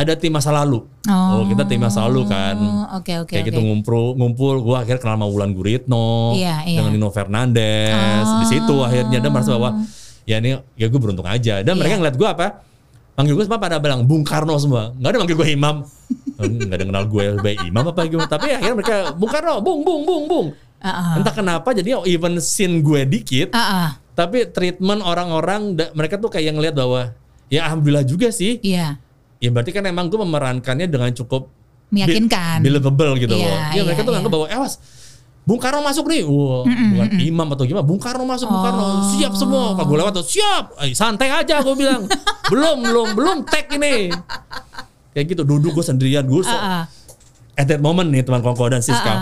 [0.00, 0.84] ada tim masa lalu.
[1.04, 1.44] Oh.
[1.44, 2.56] kita tim masa lalu kan.
[2.96, 3.48] Oke oke Kayak oke.
[3.48, 6.78] gitu ngumpul ngumpul gua akhirnya kenal sama Wulan Guritno Iya, iya.
[6.78, 9.82] dengan Nino Fernandez di situ akhirnya dia merasa bahwa
[10.22, 12.00] ya ini ya gue beruntung aja dan mereka Iya.
[12.00, 12.46] ngeliat gue apa
[13.12, 15.76] manggil gue semua pada bilang Bung Karno semua nggak ada manggil gue Imam
[16.38, 20.02] nggak ada kenal gue sebagai Imam apa gitu tapi akhirnya mereka Bung Karno Bung Bung
[20.02, 21.14] Bung Bung Ah, ah.
[21.16, 23.88] entah kenapa jadi even scene gue dikit Ah, ah.
[24.14, 27.12] tapi treatment orang-orang mereka tuh kayak ngeliat bahwa
[27.48, 28.96] ya alhamdulillah juga sih Iya.
[29.40, 31.48] Ya berarti kan emang gue memerankannya dengan cukup
[31.88, 32.60] Meyakinkan.
[32.60, 33.50] be- believable gitu Iya, loh.
[33.50, 34.14] Ya iya, mereka tuh iya.
[34.14, 34.74] nganggap bahwa eh was
[35.40, 37.82] Bung Karno masuk nih, wah bukan imam atau gimana?
[37.82, 38.92] Bung Karno masuk, Bung Karno Oh.
[39.10, 39.72] siap semua.
[39.72, 42.04] Kalau gue lewat tuh siap, Eh, santai aja gue bilang.
[42.52, 44.12] belum, belum, belum tag ini.
[45.10, 46.84] Kayak gitu, duduk gue sendirian, gue so, Ah, ah.
[47.56, 48.86] at that moment nih teman Kongko dan Ah, ah.
[48.86, 49.12] Siska.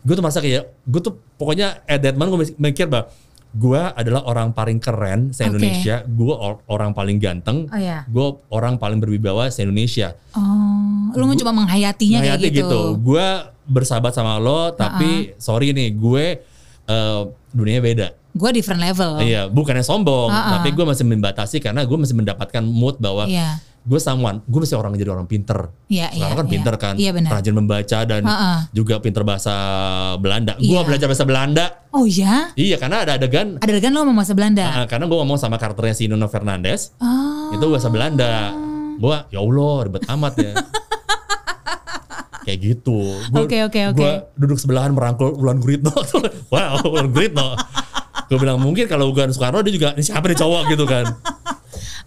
[0.00, 3.10] Gue tuh merasa kayak, gue tuh pokoknya at that moment gue mikir bahwa
[3.50, 8.04] gue adalah orang paling keren se Indonesia, gue or- orang paling ganteng, Oh, iya.
[8.04, 10.12] gue orang paling berwibawa se Indonesia.
[10.32, 12.80] Oh, lu mau cuma menghayatinya kayak Ngayati gitu.
[12.98, 13.26] Gue
[13.64, 16.24] bersahabat sama lo, tapi sorry nih, gue
[16.84, 18.08] eh, dunia beda.
[18.32, 19.18] Gue different level.
[19.18, 20.50] Iya, bukannya sombong, Ah, ah.
[20.60, 23.58] tapi gue masih membatasi karena gue masih mendapatkan mood bahwa Iya.
[23.82, 25.70] Gue someone, gue masih orang jadi orang pinter.
[25.86, 26.52] Iya, Sekarang iya, kan iya.
[26.52, 27.30] pinter kan, Iya, benar.
[27.34, 28.58] rajin membaca dan Ah, ah.
[28.70, 29.54] juga pinter bahasa
[30.16, 30.56] Belanda.
[30.56, 30.82] Gue Iya.
[30.84, 31.64] belajar bahasa Belanda.
[31.90, 32.52] Oh ya?
[32.52, 33.56] Iya, karena ada adegan.
[33.58, 34.64] Ada kan lo ngomong bahasa Belanda?
[34.64, 37.52] ah, karena gue ngomong sama karakternya si Nuno Fernandes, Oh.
[37.52, 38.52] itu bahasa Belanda.
[38.98, 40.52] Gue, ya Allah, ribet amat ya.
[42.44, 42.96] Kayak gitu.
[43.36, 44.00] Oke, oke, oke.
[44.00, 45.92] Gua duduk sebelahan merangkul Wulan Guritno.
[46.52, 47.52] wow, Wulan Guritno.
[48.24, 51.12] Gue bilang mungkin kalau bukan Soekarno dia juga ini siapa nih cowok gitu kan.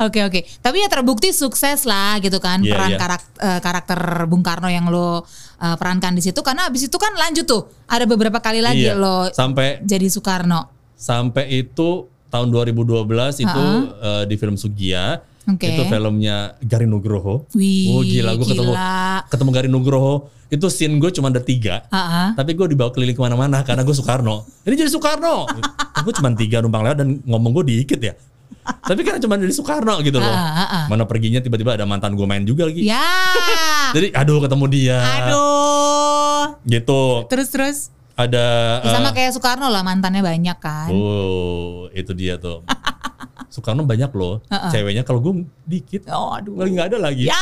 [0.02, 0.42] Oke oke.
[0.58, 2.98] Tapi ya terbukti sukses lah gitu kan Iya, peran iya.
[2.98, 5.22] karak- eh, karakter Bung Karno yang lo
[5.56, 8.96] eh, perankan di situ karena abis itu kan lanjut tuh ada beberapa kali lagi Iya.
[8.96, 10.74] lo Sampai jadi Soekarno.
[10.94, 13.04] sampai itu tahun 2012
[13.38, 14.22] itu Ha-ha.
[14.22, 15.22] eh, di film Sugia.
[15.44, 15.66] Oke.
[15.68, 17.50] Itu filmnya Garin Nugroho.
[17.52, 18.74] Wih, oh gila, gue ketemu
[19.28, 20.14] ketemu Garin Nugroho.
[20.48, 21.90] Itu scene gue cuma ada tiga.
[21.90, 22.30] Ah, ah.
[22.32, 24.46] Tapi gue dibawa keliling ke mana-mana karena gue Soekarno.
[24.62, 25.50] Ini jadi Soekarno.
[26.06, 28.14] gue cuma tiga numpang lewat dan ngomong gue dikit ya.
[28.62, 30.30] Tapi karena cuma dari Soekarno gitu loh.
[30.30, 30.86] Ah, ah, ah.
[30.90, 32.86] Mana perginya tiba-tiba ada mantan gue main juga lagi.
[32.86, 33.34] Ya.
[33.96, 35.00] Jadi aduh ketemu dia.
[35.00, 36.62] Aduh.
[36.66, 37.04] Gitu.
[37.30, 37.78] Terus terus.
[38.12, 38.46] Ada
[38.86, 40.90] Ya, sama eh, kayak Soekarno lah mantannya banyak kan.
[40.94, 42.62] Oh, itu dia tuh.
[43.54, 44.46] Soekarno banyak loh.
[44.52, 44.72] Ah, ah.
[44.72, 46.06] Ceweknya kalau gue dikit.
[46.12, 46.54] Oh, aduh.
[46.60, 47.26] Lagi nggak ada lagi.
[47.32, 47.42] Ya.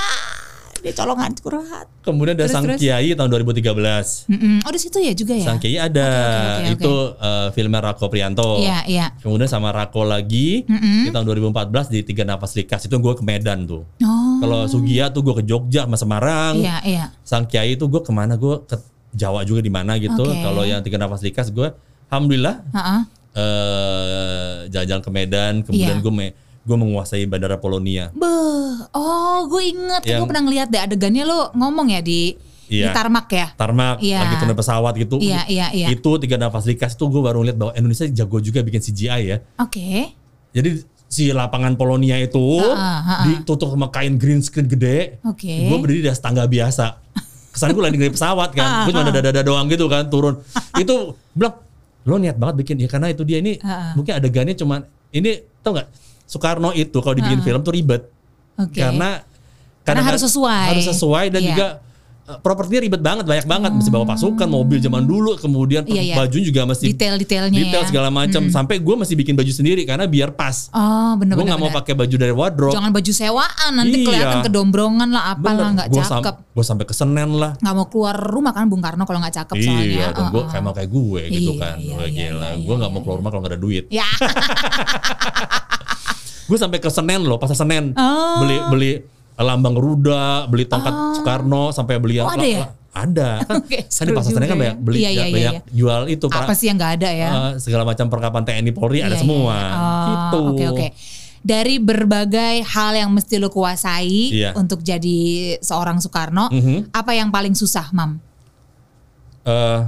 [0.80, 1.86] Dia colongan curhat.
[2.00, 2.80] Kemudian ada Terus, Sang terus.
[2.80, 4.32] Kiai tahun 2013.
[4.32, 4.56] Mm-mm.
[4.64, 5.44] Oh di situ ya juga ya.
[5.44, 8.50] Sang Kiai ada Oke, oke, oke, itu eh, filmnya Rako Prianto.
[8.58, 9.06] Iya iya.
[9.18, 11.04] Kemudian sama Rako lagi Mm-mm.
[11.04, 13.84] di tahun 2014 di Tiga Nafas Likas itu gue ke Medan tuh.
[14.00, 14.40] Oh.
[14.40, 16.56] Kalau Sugia tuh gue ke Jogja sama Semarang.
[16.56, 17.06] Iya iya.
[17.22, 18.80] Sang Kiai itu gue ke mana gue ke
[19.12, 20.22] Jawa juga di mana gitu.
[20.22, 20.40] Oke.
[20.40, 21.68] Kalau yang Tiga Nafas Likas gue
[22.08, 22.98] alhamdulillah Ha-ha.
[23.36, 25.54] eh jalan-jalan ke Medan.
[25.62, 26.04] Kemudian Iya.
[26.04, 26.34] gue me-
[26.70, 28.14] gue menguasai bandara Polonia.
[28.14, 32.38] Beuh, oh gue inget, Yang- gue pernah ngeliat deh adegannya lo ngomong ya di
[32.70, 32.94] di Iya.
[32.94, 33.50] tarmak ya.
[33.58, 34.22] Tarmak Iya.
[34.22, 35.18] lagi turun pesawat gitu.
[35.18, 35.88] Iya, iya, iya.
[35.90, 39.38] Itu Tiga Nafas Likas tuh gue baru lihat bahwa Indonesia jago juga bikin CGI ya.
[39.58, 40.14] Oke.
[40.54, 40.78] Jadi
[41.10, 43.26] si lapangan Polonia itu Ha-ha, ha-ha.
[43.26, 45.18] ditutup sama kain green screen gede.
[45.24, 45.50] Oke.
[45.66, 47.02] Gue berdiri di atas tangga biasa.
[47.50, 48.86] Kesan gue landing dari pesawat kan.
[48.86, 50.38] Gue cuma dada-dada doang gitu kan turun.
[50.78, 50.96] itu
[51.34, 51.58] bilang
[52.06, 53.94] lo niat banget bikin ya karena itu dia ini Ha-ha.
[53.94, 55.90] mungkin adegannya cuma ini tau nggak
[56.30, 58.06] Soekarno itu kalau dibikin film tuh ribet
[58.56, 58.78] Oke.
[58.78, 59.26] karena
[59.82, 60.66] Karena harus sesuai.
[60.70, 61.50] harus sesuai dan Iya.
[61.50, 61.68] juga
[62.24, 66.16] eh, propertinya ribet banget banyak banget mesti bawa pasukan mobil zaman dulu kemudian Iya, iya.
[66.16, 67.88] baju juga masih Detail-detailnya detail ya.
[67.88, 71.50] segala macam sampai gue masih bikin baju sendiri karena biar pas Oh gue bener-bener.
[71.50, 74.06] nggak mau pakai baju dari wardrobe Jangan baju sewaan nanti Iya.
[74.06, 76.36] kelihatan kedombrongan lah apalah nggak cakep.
[76.54, 79.56] gue sampai ke Senen lah Nggak mau keluar rumah kan Bung Karno kalau nggak cakep
[79.58, 79.82] soalnya.
[79.82, 80.48] iya dan gue Oh, oh.
[80.48, 82.94] kayak mau kayak gue gitu Iya, kan iya, Wah, iya, gila iya, gue nggak iya,
[82.94, 84.06] mau keluar rumah kalau nggak ada duit Ya.
[86.46, 88.42] gue sampai ke Senen loh pasar Senen Oh.
[88.42, 88.92] beli beli
[89.36, 92.66] lambang Garuda beli tongkat Soekarno sampai beli Oh, ada ya?
[92.90, 94.82] ada kan, Oke, kan di pasar Senen kan banyak ya.
[94.82, 95.62] beli Iya, iya, iya, banyak iya.
[95.72, 97.30] jual itu Apa pra- sih yang nggak ada ya?
[97.30, 99.78] eh, segala macam perlengkapan TNI Polri ada Iya, semua iya, iya.
[99.78, 100.40] Oh, Gitu.
[100.48, 100.88] Oke oke.
[101.40, 104.52] Dari berbagai hal yang mesti lo kuasai Iya.
[104.54, 105.20] untuk jadi
[105.60, 106.92] seorang Soekarno, Mhm.
[106.92, 108.20] apa yang paling susah, Mam?
[109.42, 109.80] Eh,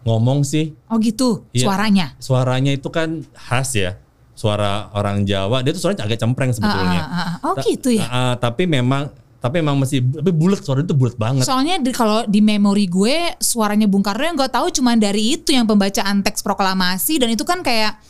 [0.00, 1.66] ngomong sih Oh gitu, Iya.
[1.66, 2.06] suaranya.
[2.16, 3.98] suaranya itu kan khas ya
[4.40, 7.34] suara orang Jawa dia tuh suaranya agak cempreng sebetulnya Ah, ah, ah.
[7.44, 8.02] Oh Ta- gitu ya.
[8.02, 11.88] ah, ah, tapi memang tapi memang masih tapi bulat suara itu bulat banget Soalnya di,
[11.90, 16.20] kalau di memori gue suaranya Bung Karno yang gue tahu cuma dari itu yang pembacaan
[16.20, 18.00] teks proklamasi dan itu kan kayak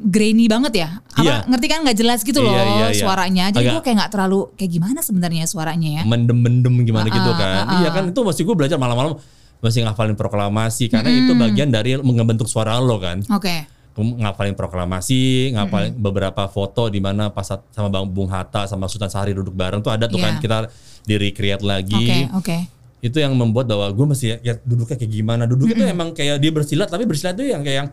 [0.00, 0.88] grainy banget ya.
[1.12, 1.36] Apa Iya.
[1.46, 2.88] ngerti kan nggak jelas gitu Iya, loh iya, iya.
[2.96, 3.44] suaranya.
[3.50, 6.02] Jadi Agak- gue kayak nggak terlalu kayak gimana sebenarnya suaranya ya.
[6.04, 7.78] mendem-mendem gimana Ah, gitu ah, kan ah, ah.
[7.78, 9.14] iya kan itu masih gue belajar malam-malam
[9.58, 13.70] masih ngafalin proklamasi karena itu bagian dari ngebentuk suara lo kan Oke.
[13.92, 19.32] Ngafalin proklamasi, ngafalin beberapa foto di mana pas sama Bang Bung Hatta sama Sultan Sahari
[19.32, 20.24] duduk bareng tuh ada tuh Iya.
[20.24, 20.56] kan kita
[21.02, 22.06] di recreate Oke, lagi.
[22.32, 22.56] oke.
[23.00, 25.42] Itu yang membuat bahwa gue masih ya duduknya kayak gimana.
[25.44, 27.88] Duduknya tuh emang kayak dia bersilat tapi bersilat tuh yang kayak yang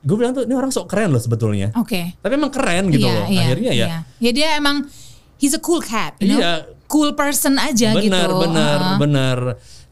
[0.00, 1.74] gue bilang tuh ini orang sok keren loh sebetulnya.
[1.74, 2.14] Oke.
[2.14, 3.26] Tapi emang keren gitu Iya, loh.
[3.26, 3.98] iya, Akhirnya ya iya.
[4.20, 4.86] Ya dia emang
[5.36, 6.38] he's a cool cat, you know?
[6.38, 6.52] Iya.
[6.86, 8.06] Cool person aja gitu.
[8.06, 8.94] benar benar Ah.
[8.96, 9.38] benar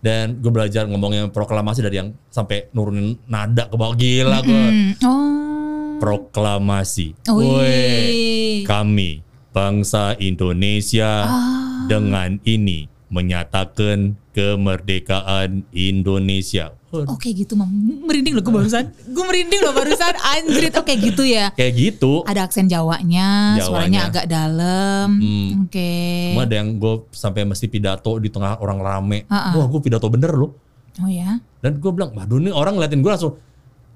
[0.05, 4.91] dan gue belajar ngomongnya proklamasi dari yang sampai nurunin nada ke bawah gila gue Hmm,
[5.01, 5.97] Oh.
[5.97, 8.69] proklamasi Oh, Woi, iya.
[8.69, 11.89] kami bangsa Indonesia Ah.
[11.89, 17.67] dengan ini menyatakan kemerdekaan Indonesia Oke gitu, Mam.
[18.07, 18.87] Merinding loh gue barusan.
[19.11, 20.15] Gue merinding loh barusan.
[20.15, 21.51] Anjrit, oke gitu ya.
[21.51, 23.67] kayak gitu Ada aksen Jawanya, Jawanya.
[23.67, 25.09] suaranya agak dalam.
[25.19, 25.67] Hmm.
[25.67, 25.91] Oke.
[26.31, 29.53] Cuma ada yang gue sampai mesti pidato di tengah orang rame Ah, ah.
[29.55, 30.55] wah gue pidato bener loh
[31.03, 31.43] Oh ya.
[31.59, 33.35] dan gue bilang waduh ini orang ngeliatin gue langsung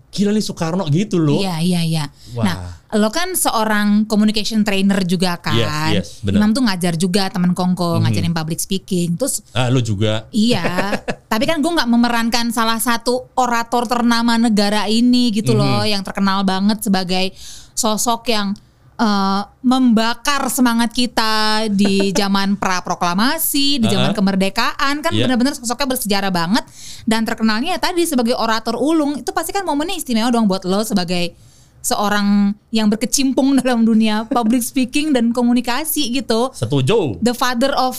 [0.09, 2.05] gila nih Soekarno gitu loh Iya, iya, iya.
[2.33, 2.45] Wah.
[2.45, 2.57] Nah,
[2.97, 5.53] lo kan seorang communication trainer juga kan.
[5.53, 6.41] Yes, yes, benar.
[6.41, 9.21] Imam tuh ngajar juga teman Kongko, ngajarin public speaking.
[9.21, 10.97] Terus ah lu juga Iya,
[11.33, 16.41] tapi kan gue nggak memerankan salah satu orator ternama negara ini gitu loh, yang terkenal
[16.49, 17.37] banget sebagai
[17.77, 18.57] sosok yang
[18.99, 21.33] eh, membakar semangat kita
[21.69, 24.19] di zaman pra proklamasi, di zaman Uh-uh.
[24.19, 25.25] kemerdekaan kan Iya.
[25.25, 26.65] benar-benar sosoknya bersejarah banget
[27.05, 30.83] dan terkenalnya ya tadi sebagai orator ulung itu pasti kan momennya istimewa dong buat lo
[30.83, 31.33] sebagai
[31.81, 37.95] seorang yang berkecimpung dalam dunia public speaking dan komunikasi gitu setuju the father of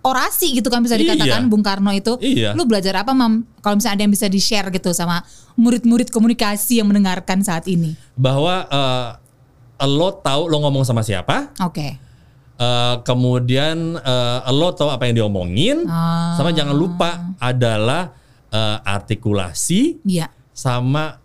[0.00, 1.48] orasi gitu kan bisa dikatakan Iya.
[1.48, 2.20] Bung Karno itu.
[2.20, 2.52] Iya.
[2.52, 3.40] Lu belajar apa Mam?
[3.58, 7.96] Kalau misalnya ada yang bisa di-share gitu sama murid-murid komunikasi yang mendengarkan saat ini.
[8.12, 9.08] bahwa eh,
[9.80, 11.98] lo tahu lo ngomong sama siapa Oke.
[12.54, 16.34] eh, kemudian eh, lo tahu apa yang diomongin Ah.
[16.34, 18.14] sama jangan lupa adalah
[18.48, 20.30] eh, artikulasi Iya.
[20.48, 21.18] sama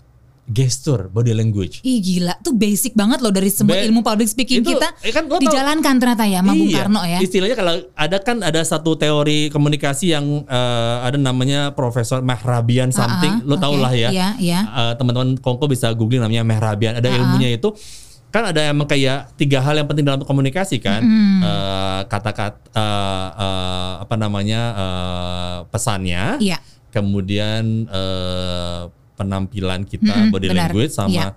[0.46, 4.60] gestur body language Ih gila, tuh basic banget loh dari semua Ba- ilmu public speaking
[4.60, 7.20] itu, kita eh kan lo tahu- dijalankan ternyata ya sama Bung Iya, Karno ya.
[7.22, 13.30] Istilahnya kalau ada kan ada satu teori komunikasi yang eh, ada namanya Profesor Mehrabian something,
[13.36, 13.84] Ah, lo tau oke.
[13.86, 14.10] lah ya.
[14.10, 14.60] Iya, iya.
[14.66, 16.98] Eh, teman-teman Kongko bisa googling namanya Mehrabian.
[16.98, 17.70] Ada ilmunya itu
[18.30, 21.02] kan ada emang kayak tiga hal yang penting dalam komunikasi kan.
[21.40, 26.58] Eh, kata-kata eh, eh, apa namanya eh, pesannya, Iya.
[26.90, 28.82] kemudian eh,
[29.16, 30.70] penampilan kita Mm-mm, body benar.
[30.70, 31.30] language sama Iya.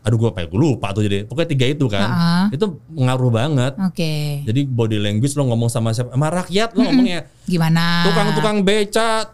[0.00, 2.46] aduh gue apa ya gue lupa tuh jadi pokoknya tiga itu kan Ah.
[2.48, 4.40] itu ngaruh banget Oke.
[4.44, 6.08] jadi body language lo ngomong sama siapa?
[6.10, 8.04] Sama rakyat lo ngomongnya Gimana?
[8.04, 9.28] tukang-tukang beca,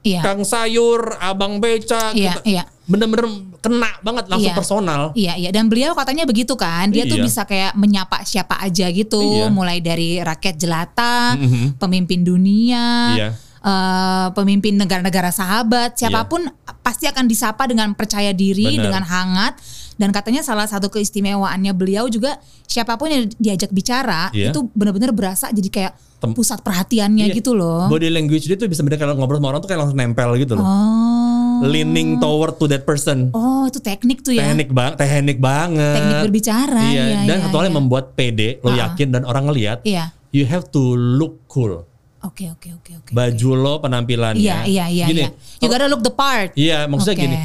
[0.00, 0.20] Iya.
[0.20, 2.68] tukang sayur, abang beca, kita- iya.
[2.86, 3.26] Bener-bener
[3.58, 4.56] kena banget langsung Iya.
[4.56, 5.02] personal.
[5.12, 5.50] Iya, iya.
[5.50, 6.86] Dan beliau katanya begitu kan.
[6.88, 7.26] Dia tuh Iya.
[7.26, 9.18] bisa kayak menyapa siapa aja gitu.
[9.18, 9.50] Iya.
[9.50, 11.76] Mulai dari rakyat jelata, Mhm.
[11.76, 12.86] pemimpin dunia,
[13.18, 13.28] Iya.
[13.60, 15.98] eh, pemimpin negara-negara sahabat.
[15.98, 16.46] Siapa pun
[16.80, 18.84] pasti akan disapa dengan percaya diri, Benar.
[18.86, 19.54] dengan hangat.
[19.96, 22.36] Dan katanya salah satu keistimewaannya beliau juga
[22.68, 24.52] siapa pun yang diajak bicara Iya.
[24.52, 25.92] itu benar-benar berasa jadi kayak
[26.36, 27.36] pusat perhatiannya Iya.
[27.40, 27.88] gitu loh.
[27.88, 30.52] Body language dia tuh bisa bener kalau ngobrol sama orang tuh kayak langsung nempel gitu
[30.52, 30.64] loh.
[30.68, 31.35] Oh.
[31.62, 33.30] Leaning toward to that person.
[33.30, 34.44] Oh, itu teknik tuh ya.
[34.46, 35.96] Teknik bang, teknik banget.
[35.96, 37.02] Teknik berbicara, Iya.
[37.02, 37.80] iya, dan iya, satu hal yang iya.
[37.80, 38.78] membuat pede, lo Ah, ah.
[38.84, 39.80] yakin dan orang ngelihat.
[39.82, 40.12] Iya.
[40.30, 41.86] You have to look cool.
[42.20, 43.10] Oke, oke, oke, oke.
[43.10, 44.42] Baju lo penampilannya.
[44.42, 45.30] Iya, iya, iya, Gini, iya.
[45.58, 46.50] You gotta look the part.
[46.52, 47.24] Iya, maksudnya Oke.
[47.24, 47.36] gini.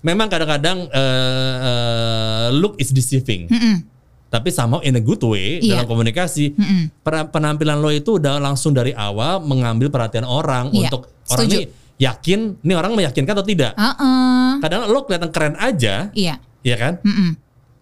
[0.00, 3.46] Memang kadang-kadang eh, eh, look is deceiving.
[4.26, 5.78] Tapi somehow in a good way Iya.
[5.78, 6.58] dalam komunikasi,
[7.00, 11.56] pera- penampilan lo itu udah langsung dari awal mengambil perhatian orang Iya, untuk orang setuju.
[11.56, 11.64] ini
[11.96, 13.72] yakin, ini orang meyakinkan atau tidak.
[13.74, 14.48] Heeh.
[14.58, 16.42] Kadang lo kelihatan keren aja, Iya.
[16.60, 16.98] ya kan?
[17.00, 17.38] Mm-mm.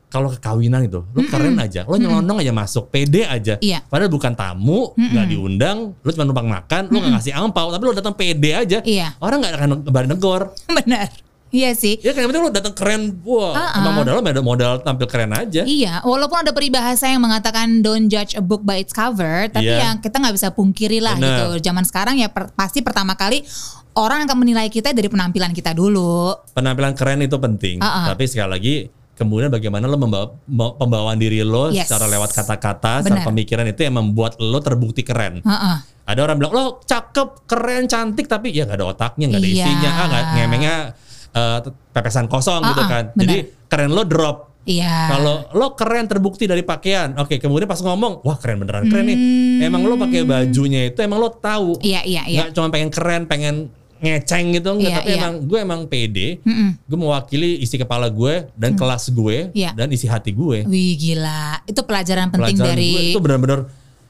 [0.07, 3.57] Kalau kekawinan itu, lo keren aja, lo nyelonong aja masuk, pede aja.
[3.59, 3.81] Iya.
[3.83, 7.93] Padahal bukan tamu, nggak diundang, lo cuma numpang makan, lo nggak ngasih angpau, tapi lo
[7.93, 8.79] datang pede aja.
[8.85, 9.17] Iya.
[9.17, 10.41] Orang nggak akan ngebar negor.
[10.85, 11.09] Benar.
[11.49, 12.01] Iya sih.
[12.01, 13.97] Ya kan penting lo datang keren, wah, Ah, emang ah.
[14.01, 15.61] modal lo modal, modal tampil keren aja.
[15.65, 19.81] Iya, walaupun ada peribahasa yang mengatakan don't judge a book by its cover, tapi Iya.
[19.85, 21.29] yang kita nggak bisa pungkiri lah Benar.
[21.53, 21.69] gitu.
[21.69, 23.45] Zaman sekarang ya per- pasti pertama kali
[23.95, 26.33] orang akan menilai kita dari penampilan kita dulu.
[26.53, 28.05] Penampilan keren itu penting, Ah, ah.
[28.09, 28.75] tapi sekali lagi
[29.13, 30.33] kemudian bagaimana lo membawa
[30.75, 31.87] pembawaan diri lo Yes.
[31.87, 35.41] secara lewat kata-kata, secara pemikiran itu yang membuat lo terbukti keren.
[35.41, 35.77] Heeh.
[36.03, 39.57] Ada orang bilang lo cakep, keren, cantik, tapi ya nggak ada otaknya, nggak ada Iya.
[39.61, 40.77] isinya, ah nggak ngemengnya
[41.33, 41.59] eh,
[41.93, 43.05] pepesan kosong gitu Ah, ah, kan.
[43.13, 43.25] benar.
[43.25, 44.37] Jadi keren lo drop.
[44.63, 45.11] Iya.
[45.11, 47.35] Kalau lo keren terbukti dari pakaian, oke.
[47.37, 49.19] Kemudian pas ngomong, wah keren beneran keren nih.
[49.61, 51.75] Emang lo pakai bajunya itu emang lo tahu.
[51.75, 51.83] Hmm.
[51.83, 52.39] Iya, iya, iya.
[52.43, 53.55] Nggak cuma pengen keren, pengen
[54.03, 55.21] ngeceng gitu enggak, Iya, tapi iya.
[55.23, 56.29] emang gue emang pede.
[56.91, 59.55] Gue mewakili isi kepala gue dan kelas gue.
[59.55, 59.71] Iya.
[59.79, 60.67] dan isi hati gue.
[60.67, 63.61] Wih gila, itu pelajaran penting Pelajaran dari gue itu benar-benar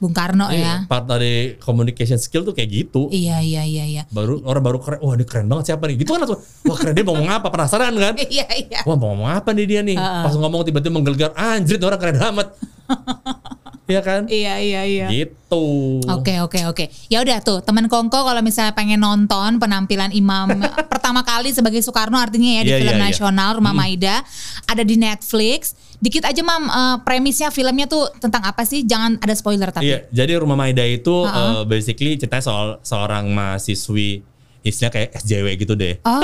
[0.03, 0.75] Bung Karno iya, ya.
[0.83, 3.07] part dari communication skill tuh kayak gitu.
[3.07, 4.03] Iya iya iya iya.
[4.11, 5.95] Baru orang baru keren, wah dia keren banget siapa nih?
[6.03, 7.47] Gitu kan langsung, wah keren dia mau ngomong apa?
[7.47, 8.13] Penasaran kan?
[8.35, 8.79] Iya iya.
[8.83, 9.95] Wah mau ngomong apa nih dia nih?
[9.95, 12.47] Pas ngomong tiba-tiba menggelegar, anjir ini orang keren amat.
[13.83, 14.21] Iya kan?
[14.25, 15.07] Iya iya iya.
[15.11, 15.65] Gitu.
[16.07, 16.85] Oke oke oke.
[17.11, 20.47] Ya udah tuh teman Kongko kalau misalnya pengen nonton penampilan Imam
[20.91, 23.07] pertama kali sebagai Soekarno artinya ya di Iya, film iya, iya.
[23.11, 24.23] nasional Rumah Maida
[24.65, 25.75] ada di Netflix.
[25.99, 28.83] Dikit aja Mam eh, premisnya filmnya tuh tentang apa sih?
[28.83, 29.91] Jangan ada spoiler tapi.
[29.91, 31.59] Iya, jadi Rumah Maida itu Ha-ha.
[31.59, 34.23] uh, basically ceritanya soal seorang mahasiswi
[34.63, 35.99] istilahnya kayak SJW gitu deh.
[36.07, 36.23] Oh,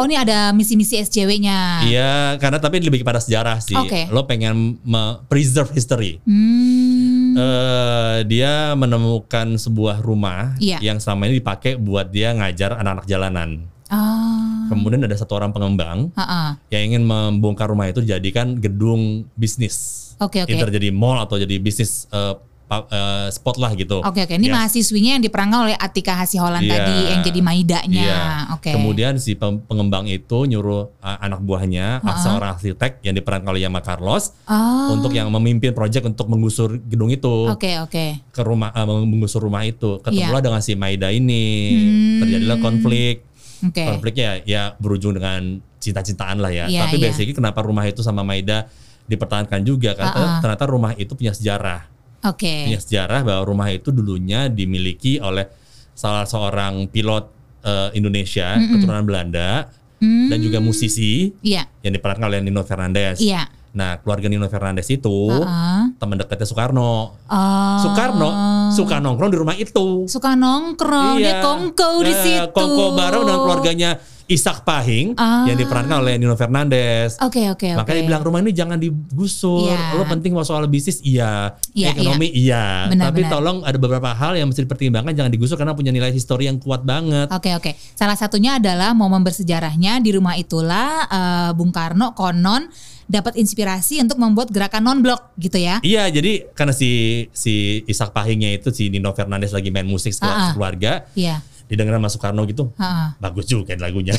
[0.00, 1.84] oh ini ada misi-misi SJW-nya.
[1.84, 3.76] Iya, karena tapi lebih kepada sejarah sih.
[3.76, 4.08] Oke.
[4.08, 4.80] Lo pengen
[5.28, 6.18] preserve history.
[6.24, 7.36] Hmm.
[7.36, 10.80] Eh, dia menemukan sebuah rumah Iya.
[10.80, 13.50] yang selama ini dipakai buat dia ngajar anak-anak jalanan.
[13.92, 14.72] Ah.
[14.72, 16.56] Kemudian ada satu orang pengembang Ha-ha.
[16.72, 20.00] yang ingin membongkar rumah itu dijadikan gedung bisnis.
[20.16, 20.48] Oke, oke.
[20.48, 22.32] Either jadi mall atau jadi bisnis eh,
[22.80, 24.00] eh, spot lah gitu.
[24.00, 24.54] Oke oke, ini Ya.
[24.56, 26.72] mahasiswinya yang diperankan oleh Atika Hasiholan Iya.
[26.72, 28.04] tadi yang jadi maidanya.
[28.04, 28.22] Iya.
[28.56, 28.70] Oke.
[28.72, 34.32] Kemudian si pengembang itu nyuruh uh, anak buahnya, seorang arsitek yang diperankan oleh Yama Carlos,
[34.46, 34.94] Oh.
[34.94, 38.04] untuk yang memimpin proyek untuk menggusur gedung itu Oke oke.
[38.30, 40.00] ke rumah, uh, menggusur rumah itu.
[40.00, 40.46] Ketemulah Iya.
[40.46, 42.20] dengan si Maida ini, Hmm.
[42.24, 43.26] terjadilah konflik.
[43.62, 43.84] Oke.
[43.86, 46.66] Konfliknya ya berujung dengan cinta-cintaan lah ya.
[46.66, 47.10] Iya, Tapi iya.
[47.10, 48.70] basically kenapa rumah itu sama Maida
[49.02, 50.38] dipertahankan juga karena Uh-uh.
[50.38, 51.90] ternyata rumah itu punya sejarah
[52.24, 52.66] Oke.
[52.66, 55.46] punya sejarah bahwa rumah itu dulunya dimiliki oleh
[55.92, 57.24] salah seorang pilot
[57.60, 59.70] eh, Indonesia keturunan Belanda
[60.02, 61.62] dan juga musisi Iya.
[61.80, 63.18] yang diperankan oleh Nino Fernandez.
[63.18, 63.46] Iya.
[63.72, 65.94] Nah, keluarga Nino Fernandez itu Uh-uh.
[65.96, 67.16] teman dekatnya Soekarno.
[67.24, 67.78] Oh.
[67.78, 68.28] Soekarno
[68.70, 70.04] suka nongkrong di rumah itu.
[70.04, 72.50] Suka nongkrong, dia kongko di Eh, situ.
[72.50, 73.90] Kongko bareng dengan keluarganya
[74.24, 75.44] Ishak Pahing Ah.
[75.44, 77.18] yang diperankan oleh Nino Fernandez.
[77.18, 77.78] Oke oke oke.
[77.78, 79.68] Makanya dia bilang rumah ini jangan digusur.
[79.68, 79.94] Iya.
[79.94, 82.86] Lo penting mau soal bisnis iya, Iya, ekonomi iya.
[82.86, 83.32] Benar, Tapi benar.
[83.32, 86.82] tolong ada beberapa hal yang mesti dipertimbangkan jangan digusur karena punya nilai histori yang kuat
[86.82, 87.28] banget.
[87.28, 87.72] Oke oke.
[87.92, 92.68] Salah satunya adalah momen bersejarahnya di rumah itulah eh, Bung Karno konon
[93.04, 95.82] dapat inspirasi untuk membuat gerakan non blok gitu ya.
[95.82, 96.90] Iya, jadi karena si
[97.30, 100.50] si Ishak Pahingnya itu si Nino Fernandez lagi main musik Ah, ah.
[100.54, 101.44] keluarga, Iya.
[101.72, 102.68] Didengar sama Soekarno gitu.
[102.76, 103.16] Ha-ha.
[103.16, 104.12] Bagus juga lagunya.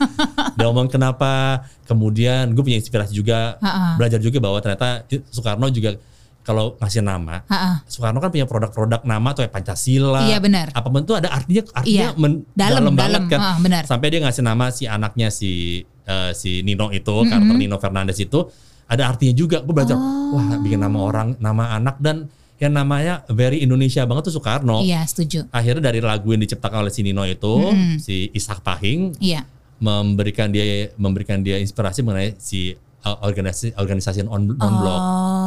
[0.56, 4.00] Dia ngomong kenapa, kemudian gue punya inspirasi juga, Ha-ha.
[4.00, 6.00] belajar juga bahwa ternyata Soekarno juga
[6.40, 7.84] kalau ngasih nama, Ha-ha.
[7.84, 10.24] Soekarno kan punya produk-produk nama tuh ya Pancasila.
[10.24, 10.72] Iya, benar.
[10.72, 12.16] Apa pun itu ada artinya artinya Iya.
[12.16, 13.40] men- Dalam, dalam, banget kan.
[13.42, 13.82] Ah, benar.
[13.84, 18.46] Sampai dia ngasih nama si anaknya si eh, si Nino itu, karakter Nino Fernandez itu
[18.86, 19.58] ada artinya juga.
[19.60, 20.38] Gue belajar, Oh.
[20.38, 24.80] wah bikin nama orang, nama anak dan yang namanya very Indonesia banget tuh Soekarno.
[24.80, 25.44] Iya setuju.
[25.52, 27.54] Akhirnya dari lagu yang diciptakan oleh si Nino itu,
[28.00, 29.44] si Ishak Pahing Iya.
[29.76, 32.72] memberikan dia memberikan dia inspirasi mengenai si
[33.04, 35.00] uh, organisasi organisasi non block.
[35.00, 35.45] Oh,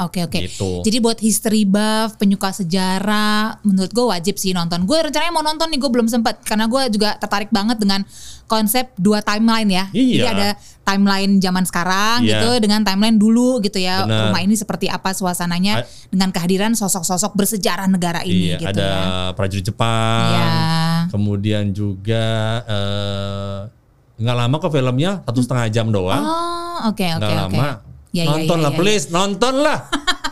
[0.00, 0.38] oke oke.
[0.40, 0.82] Gitu.
[0.82, 4.82] Jadi buat history buff, penyuka sejarah, menurut gue wajib sih nonton.
[4.82, 8.02] Gue rencananya mau nonton nih, gue belum sempet karena gue juga tertarik banget dengan
[8.44, 9.84] konsep dua timeline ya.
[9.88, 10.28] Jadi Iya.
[10.28, 10.48] ada
[10.82, 12.44] timeline zaman sekarang Iya.
[12.44, 14.04] gitu dengan timeline dulu gitu ya.
[14.04, 14.28] Benar.
[14.28, 18.84] Rumah ini seperti apa suasananya A- dengan kehadiran sosok-sosok bersejarah negara ini Iya, gitu ada
[18.84, 19.00] ya.
[19.32, 20.28] prajurit Jepang.
[20.28, 20.46] Iya.
[21.08, 22.24] Kemudian juga
[22.64, 23.58] eh,
[24.14, 26.20] nggak lama kok filmnya satu setengah jam doang.
[26.20, 27.56] Oh, oke oke nggak oke.
[27.56, 27.68] lama.
[28.14, 29.78] Ya, ya, nonton ya, lah ya, please, nonton lah.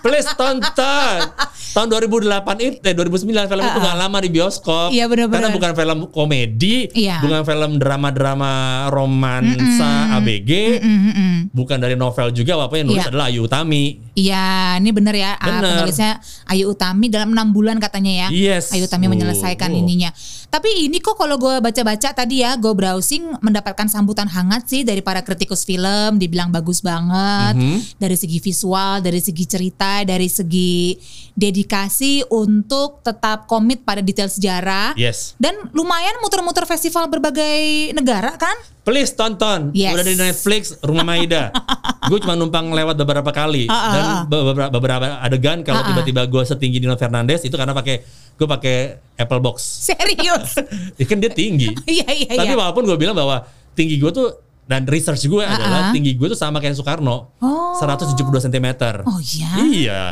[0.06, 1.18] please tonton.
[1.74, 2.28] Tahun 2008
[2.60, 4.92] itu eh 2009 film itu nggak lama di bioskop.
[4.92, 5.40] Iya, benar-benar.
[5.40, 7.24] Karena bukan film komedi, Iya.
[7.24, 8.52] bukan film drama-drama
[8.92, 10.50] romansa ABG,
[10.84, 11.32] Mm-mm.
[11.50, 13.10] bukan dari novel juga walaupun yang nulis Iya.
[13.10, 13.84] adalah Ayu Utami.
[14.12, 15.32] Iya, ini bener ya.
[15.40, 15.80] Ah, Bener.
[15.80, 18.28] Penulisnya Ayu Utami dalam enam bulan katanya ya.
[18.28, 18.76] Yes.
[18.76, 19.80] Ayu Utami Oh, menyelesaikan oh.
[19.80, 20.12] ininya.
[20.52, 25.00] Tapi ini kok kalau gue baca-baca tadi ya, gue browsing mendapatkan sambutan hangat sih dari
[25.00, 26.20] para kritikus film.
[26.20, 27.96] Dibilang bagus banget Mhm.
[27.96, 30.92] dari segi visual, dari segi cerita, dari segi
[31.32, 34.92] dedikasi untuk tetap komit pada detail sejarah.
[34.92, 35.32] Yes.
[35.40, 38.54] Dan lumayan muter-muter festival berbagai negara kan?
[38.82, 39.70] Please tonton.
[39.70, 39.94] Yes.
[39.94, 41.54] Udah di Netflix Rumah Maida.
[42.10, 44.22] gue cuma numpang lewat beberapa kali Ah, ah, dan ah.
[44.26, 48.02] beberapa, beberapa adegan kalau tiba-tiba gue setinggi Nino Fernandez itu karena pakai
[48.34, 48.76] gue pakai
[49.14, 49.62] Apple Box.
[49.62, 50.58] Serius?
[51.00, 51.70] Ya kan dia tinggi.
[51.86, 52.58] Iya iya Tapi iya.
[52.58, 53.46] walaupun gue bilang bahwa
[53.78, 54.34] tinggi gue tuh
[54.66, 55.92] dan research gue Ah, adalah ah.
[55.94, 57.30] tinggi gue tuh sama kayak Soekarno.
[57.38, 57.78] Oh.
[57.78, 58.18] 172
[58.50, 58.66] cm.
[59.06, 59.50] Oh iya.
[59.62, 60.02] Iya.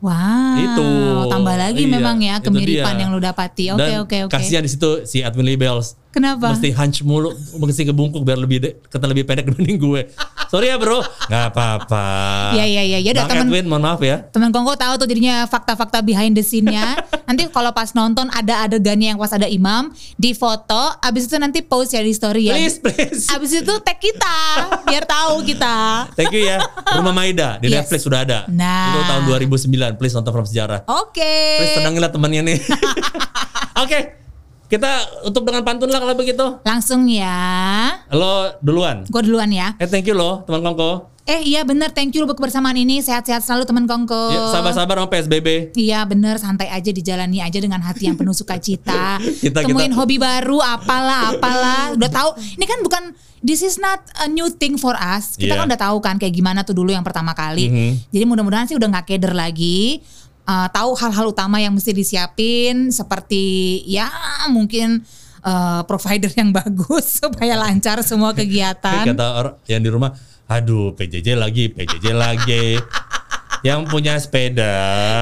[0.00, 0.56] Wow.
[0.60, 0.88] Itu.
[1.32, 3.72] tambah lagi Iya, memang ya kemiripan yang lu dapati.
[3.72, 4.32] Oke Dan oke oke.
[4.32, 5.96] Kasihan di situ si Edwin Libels.
[6.16, 6.48] Kenapa?
[6.48, 7.28] Mesti hunch mulu,
[7.60, 10.00] mesti kebungkuk biar lebih de- kata lebih pendek dibanding gue.
[10.48, 12.06] Sorry ya bro, nggak apa-apa.
[12.56, 12.98] Iya, iya, iya.
[12.98, 14.24] Ya udah, temen- Edwin, mohon maaf ya.
[14.26, 16.96] Temen Kongko tahu tuh jadinya fakta-fakta behind the scene-nya.
[17.28, 21.60] nanti kalau pas nonton ada adegannya yang pas ada imam, di foto, abis itu nanti
[21.60, 22.56] post ya di story ya.
[22.56, 23.28] Please, please.
[23.28, 24.36] Abis itu tag kita,
[24.86, 26.08] biar tahu kita.
[26.16, 26.64] Thank you ya.
[26.96, 27.84] Rumah Maida di Yes.
[27.84, 28.38] Netflix sudah ada.
[28.48, 28.88] Nah.
[28.88, 30.00] Itu tahun 2009.
[30.00, 30.80] Please nonton film sejarah.
[30.88, 31.36] Oke.
[31.60, 32.58] Please tenangilah temannya nih.
[33.84, 34.25] Oke.
[34.66, 34.90] Kita
[35.22, 36.42] untuk dengan pantun lah kalau begitu.
[36.60, 37.38] Langsung ya.
[38.10, 39.06] Lo duluan.
[39.06, 39.78] Gue duluan ya.
[39.78, 41.14] Eh thank you loh teman Kongko.
[41.22, 42.98] Eh iya bener, thank you untuk kebersamaan ini.
[42.98, 44.30] Sehat-sehat selalu teman Kongko.
[44.30, 45.74] Ya, sabar-sabar sama PSBB.
[45.74, 49.18] Iya bener, santai aja dijalani aja dengan hati yang penuh sukacita.
[49.42, 51.94] Kita- Temuin kita- hobi baru, apalah, apalah.
[51.94, 53.02] Udah tahu, ini kan bukan
[53.42, 55.34] this is not a new thing for us.
[55.34, 55.58] Kita Iya.
[55.58, 57.66] kan udah tahu kan kayak gimana tuh dulu yang pertama kali.
[57.66, 57.90] Mhm.
[58.10, 60.02] Jadi mudah-mudahan sih udah nggak keder lagi.
[60.46, 64.06] Uh, tahu hal-hal utama yang mesti disiapin seperti ya
[64.46, 65.02] mungkin
[65.42, 69.10] uh, provider yang bagus supaya lancar semua kegiatan.
[69.10, 70.14] Kata orang yang di rumah,
[70.46, 72.78] aduh PJJ lagi, PJJ lagi.
[73.62, 74.74] Yang punya sepeda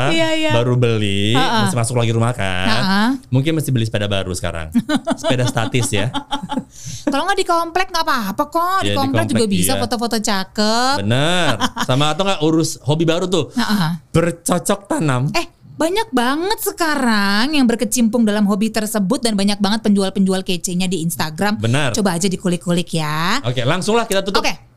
[0.08, 0.50] Iya, iya.
[0.50, 1.64] baru beli, Ha-ha.
[1.64, 2.66] masih masuk lagi rumah kan.
[2.66, 3.02] Ha-ha.
[3.28, 4.72] Mungkin mesti beli sepeda baru sekarang.
[5.14, 6.10] sepeda statis ya.
[7.04, 8.78] Kalau nggak di komplek nggak apa-apa kok.
[8.80, 9.80] Di Iya, di komplek juga komplek, bisa iya.
[9.80, 10.94] foto-foto cakep.
[11.00, 11.52] Bener.
[11.84, 13.52] Sama atau nggak urus hobi baru tuh.
[13.54, 14.00] Ha-ha.
[14.10, 15.28] Bercocok tanam.
[15.32, 21.02] Eh, banyak banget sekarang yang berkecimpung dalam hobi tersebut dan banyak banget penjual-penjual kece-nya di
[21.02, 21.58] Instagram.
[21.58, 21.90] Benar.
[21.92, 23.42] Coba aja dikulik-kulik ya.
[23.42, 24.42] Oke, langsung lah kita tutup.
[24.42, 24.73] Oke.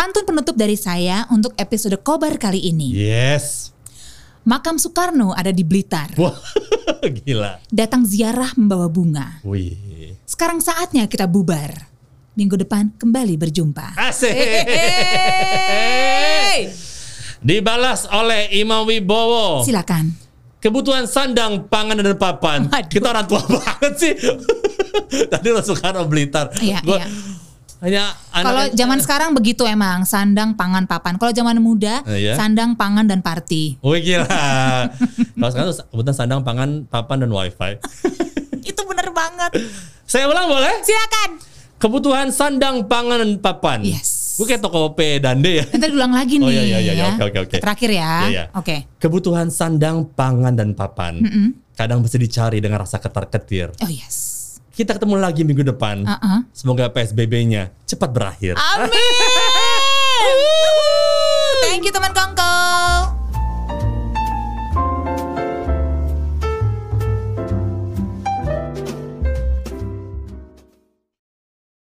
[0.00, 2.88] Pantun penutup dari saya untuk episode Kobar kali ini.
[2.88, 3.68] Yes.
[4.48, 6.16] Makam Soekarno ada di Blitar.
[6.16, 6.32] Wah,
[7.20, 7.60] gila.
[7.68, 9.44] Datang ziarah membawa bunga.
[9.44, 10.16] Wih.
[10.24, 11.84] Sekarang saatnya kita bubar.
[12.32, 14.00] Minggu depan kembali berjumpa.
[14.00, 14.32] Asik.
[14.32, 15.92] Hehehe.
[17.44, 19.68] Dibalas oleh Imam Wibowo.
[19.68, 20.16] Silakan.
[20.64, 22.72] Kebutuhan sandang, pangan dan papan.
[22.72, 22.88] Waduh.
[22.88, 24.16] Kita orang tua banget sih.
[25.28, 26.56] Tadi lo Soekarno Blitar.
[26.56, 27.39] Iya, Gua iya.
[27.80, 31.16] Hanya Kalau zaman sekarang begitu emang sandang, pangan, papan.
[31.16, 32.36] Kalau zaman muda Iya.
[32.36, 33.80] sandang, pangan dan party.
[33.80, 34.28] Wih gila.
[35.36, 37.72] Kalau sekarang tuh kebutuhan sandang, pangan, papan dan wifi.
[38.70, 39.56] Itu bener banget.
[40.04, 40.84] Saya ulang boleh?
[40.84, 41.30] Silakan.
[41.80, 43.80] Kebutuhan sandang, pangan dan papan.
[43.80, 44.36] Yes.
[44.36, 45.64] Gue kayak toko P Dande ya.
[45.68, 46.44] Nanti ulang lagi nih.
[46.44, 47.06] Oh, iya, iya, iya, ya.
[47.12, 47.56] oke, oke, oke.
[47.60, 48.12] Terakhir ya.
[48.24, 48.44] Iya, iya.
[48.52, 48.76] Oke.
[48.96, 51.20] Kebutuhan sandang, pangan dan papan.
[51.72, 53.72] Kadang mesti dicari dengan rasa ketar-ketir.
[53.80, 54.29] Oh yes.
[54.80, 56.08] Kita ketemu lagi minggu depan.
[56.08, 56.40] Uh-uh.
[56.56, 58.56] Semoga PSBB-nya cepat berakhir.
[58.56, 58.88] Amin.
[61.68, 63.19] Thank you teman Kongko.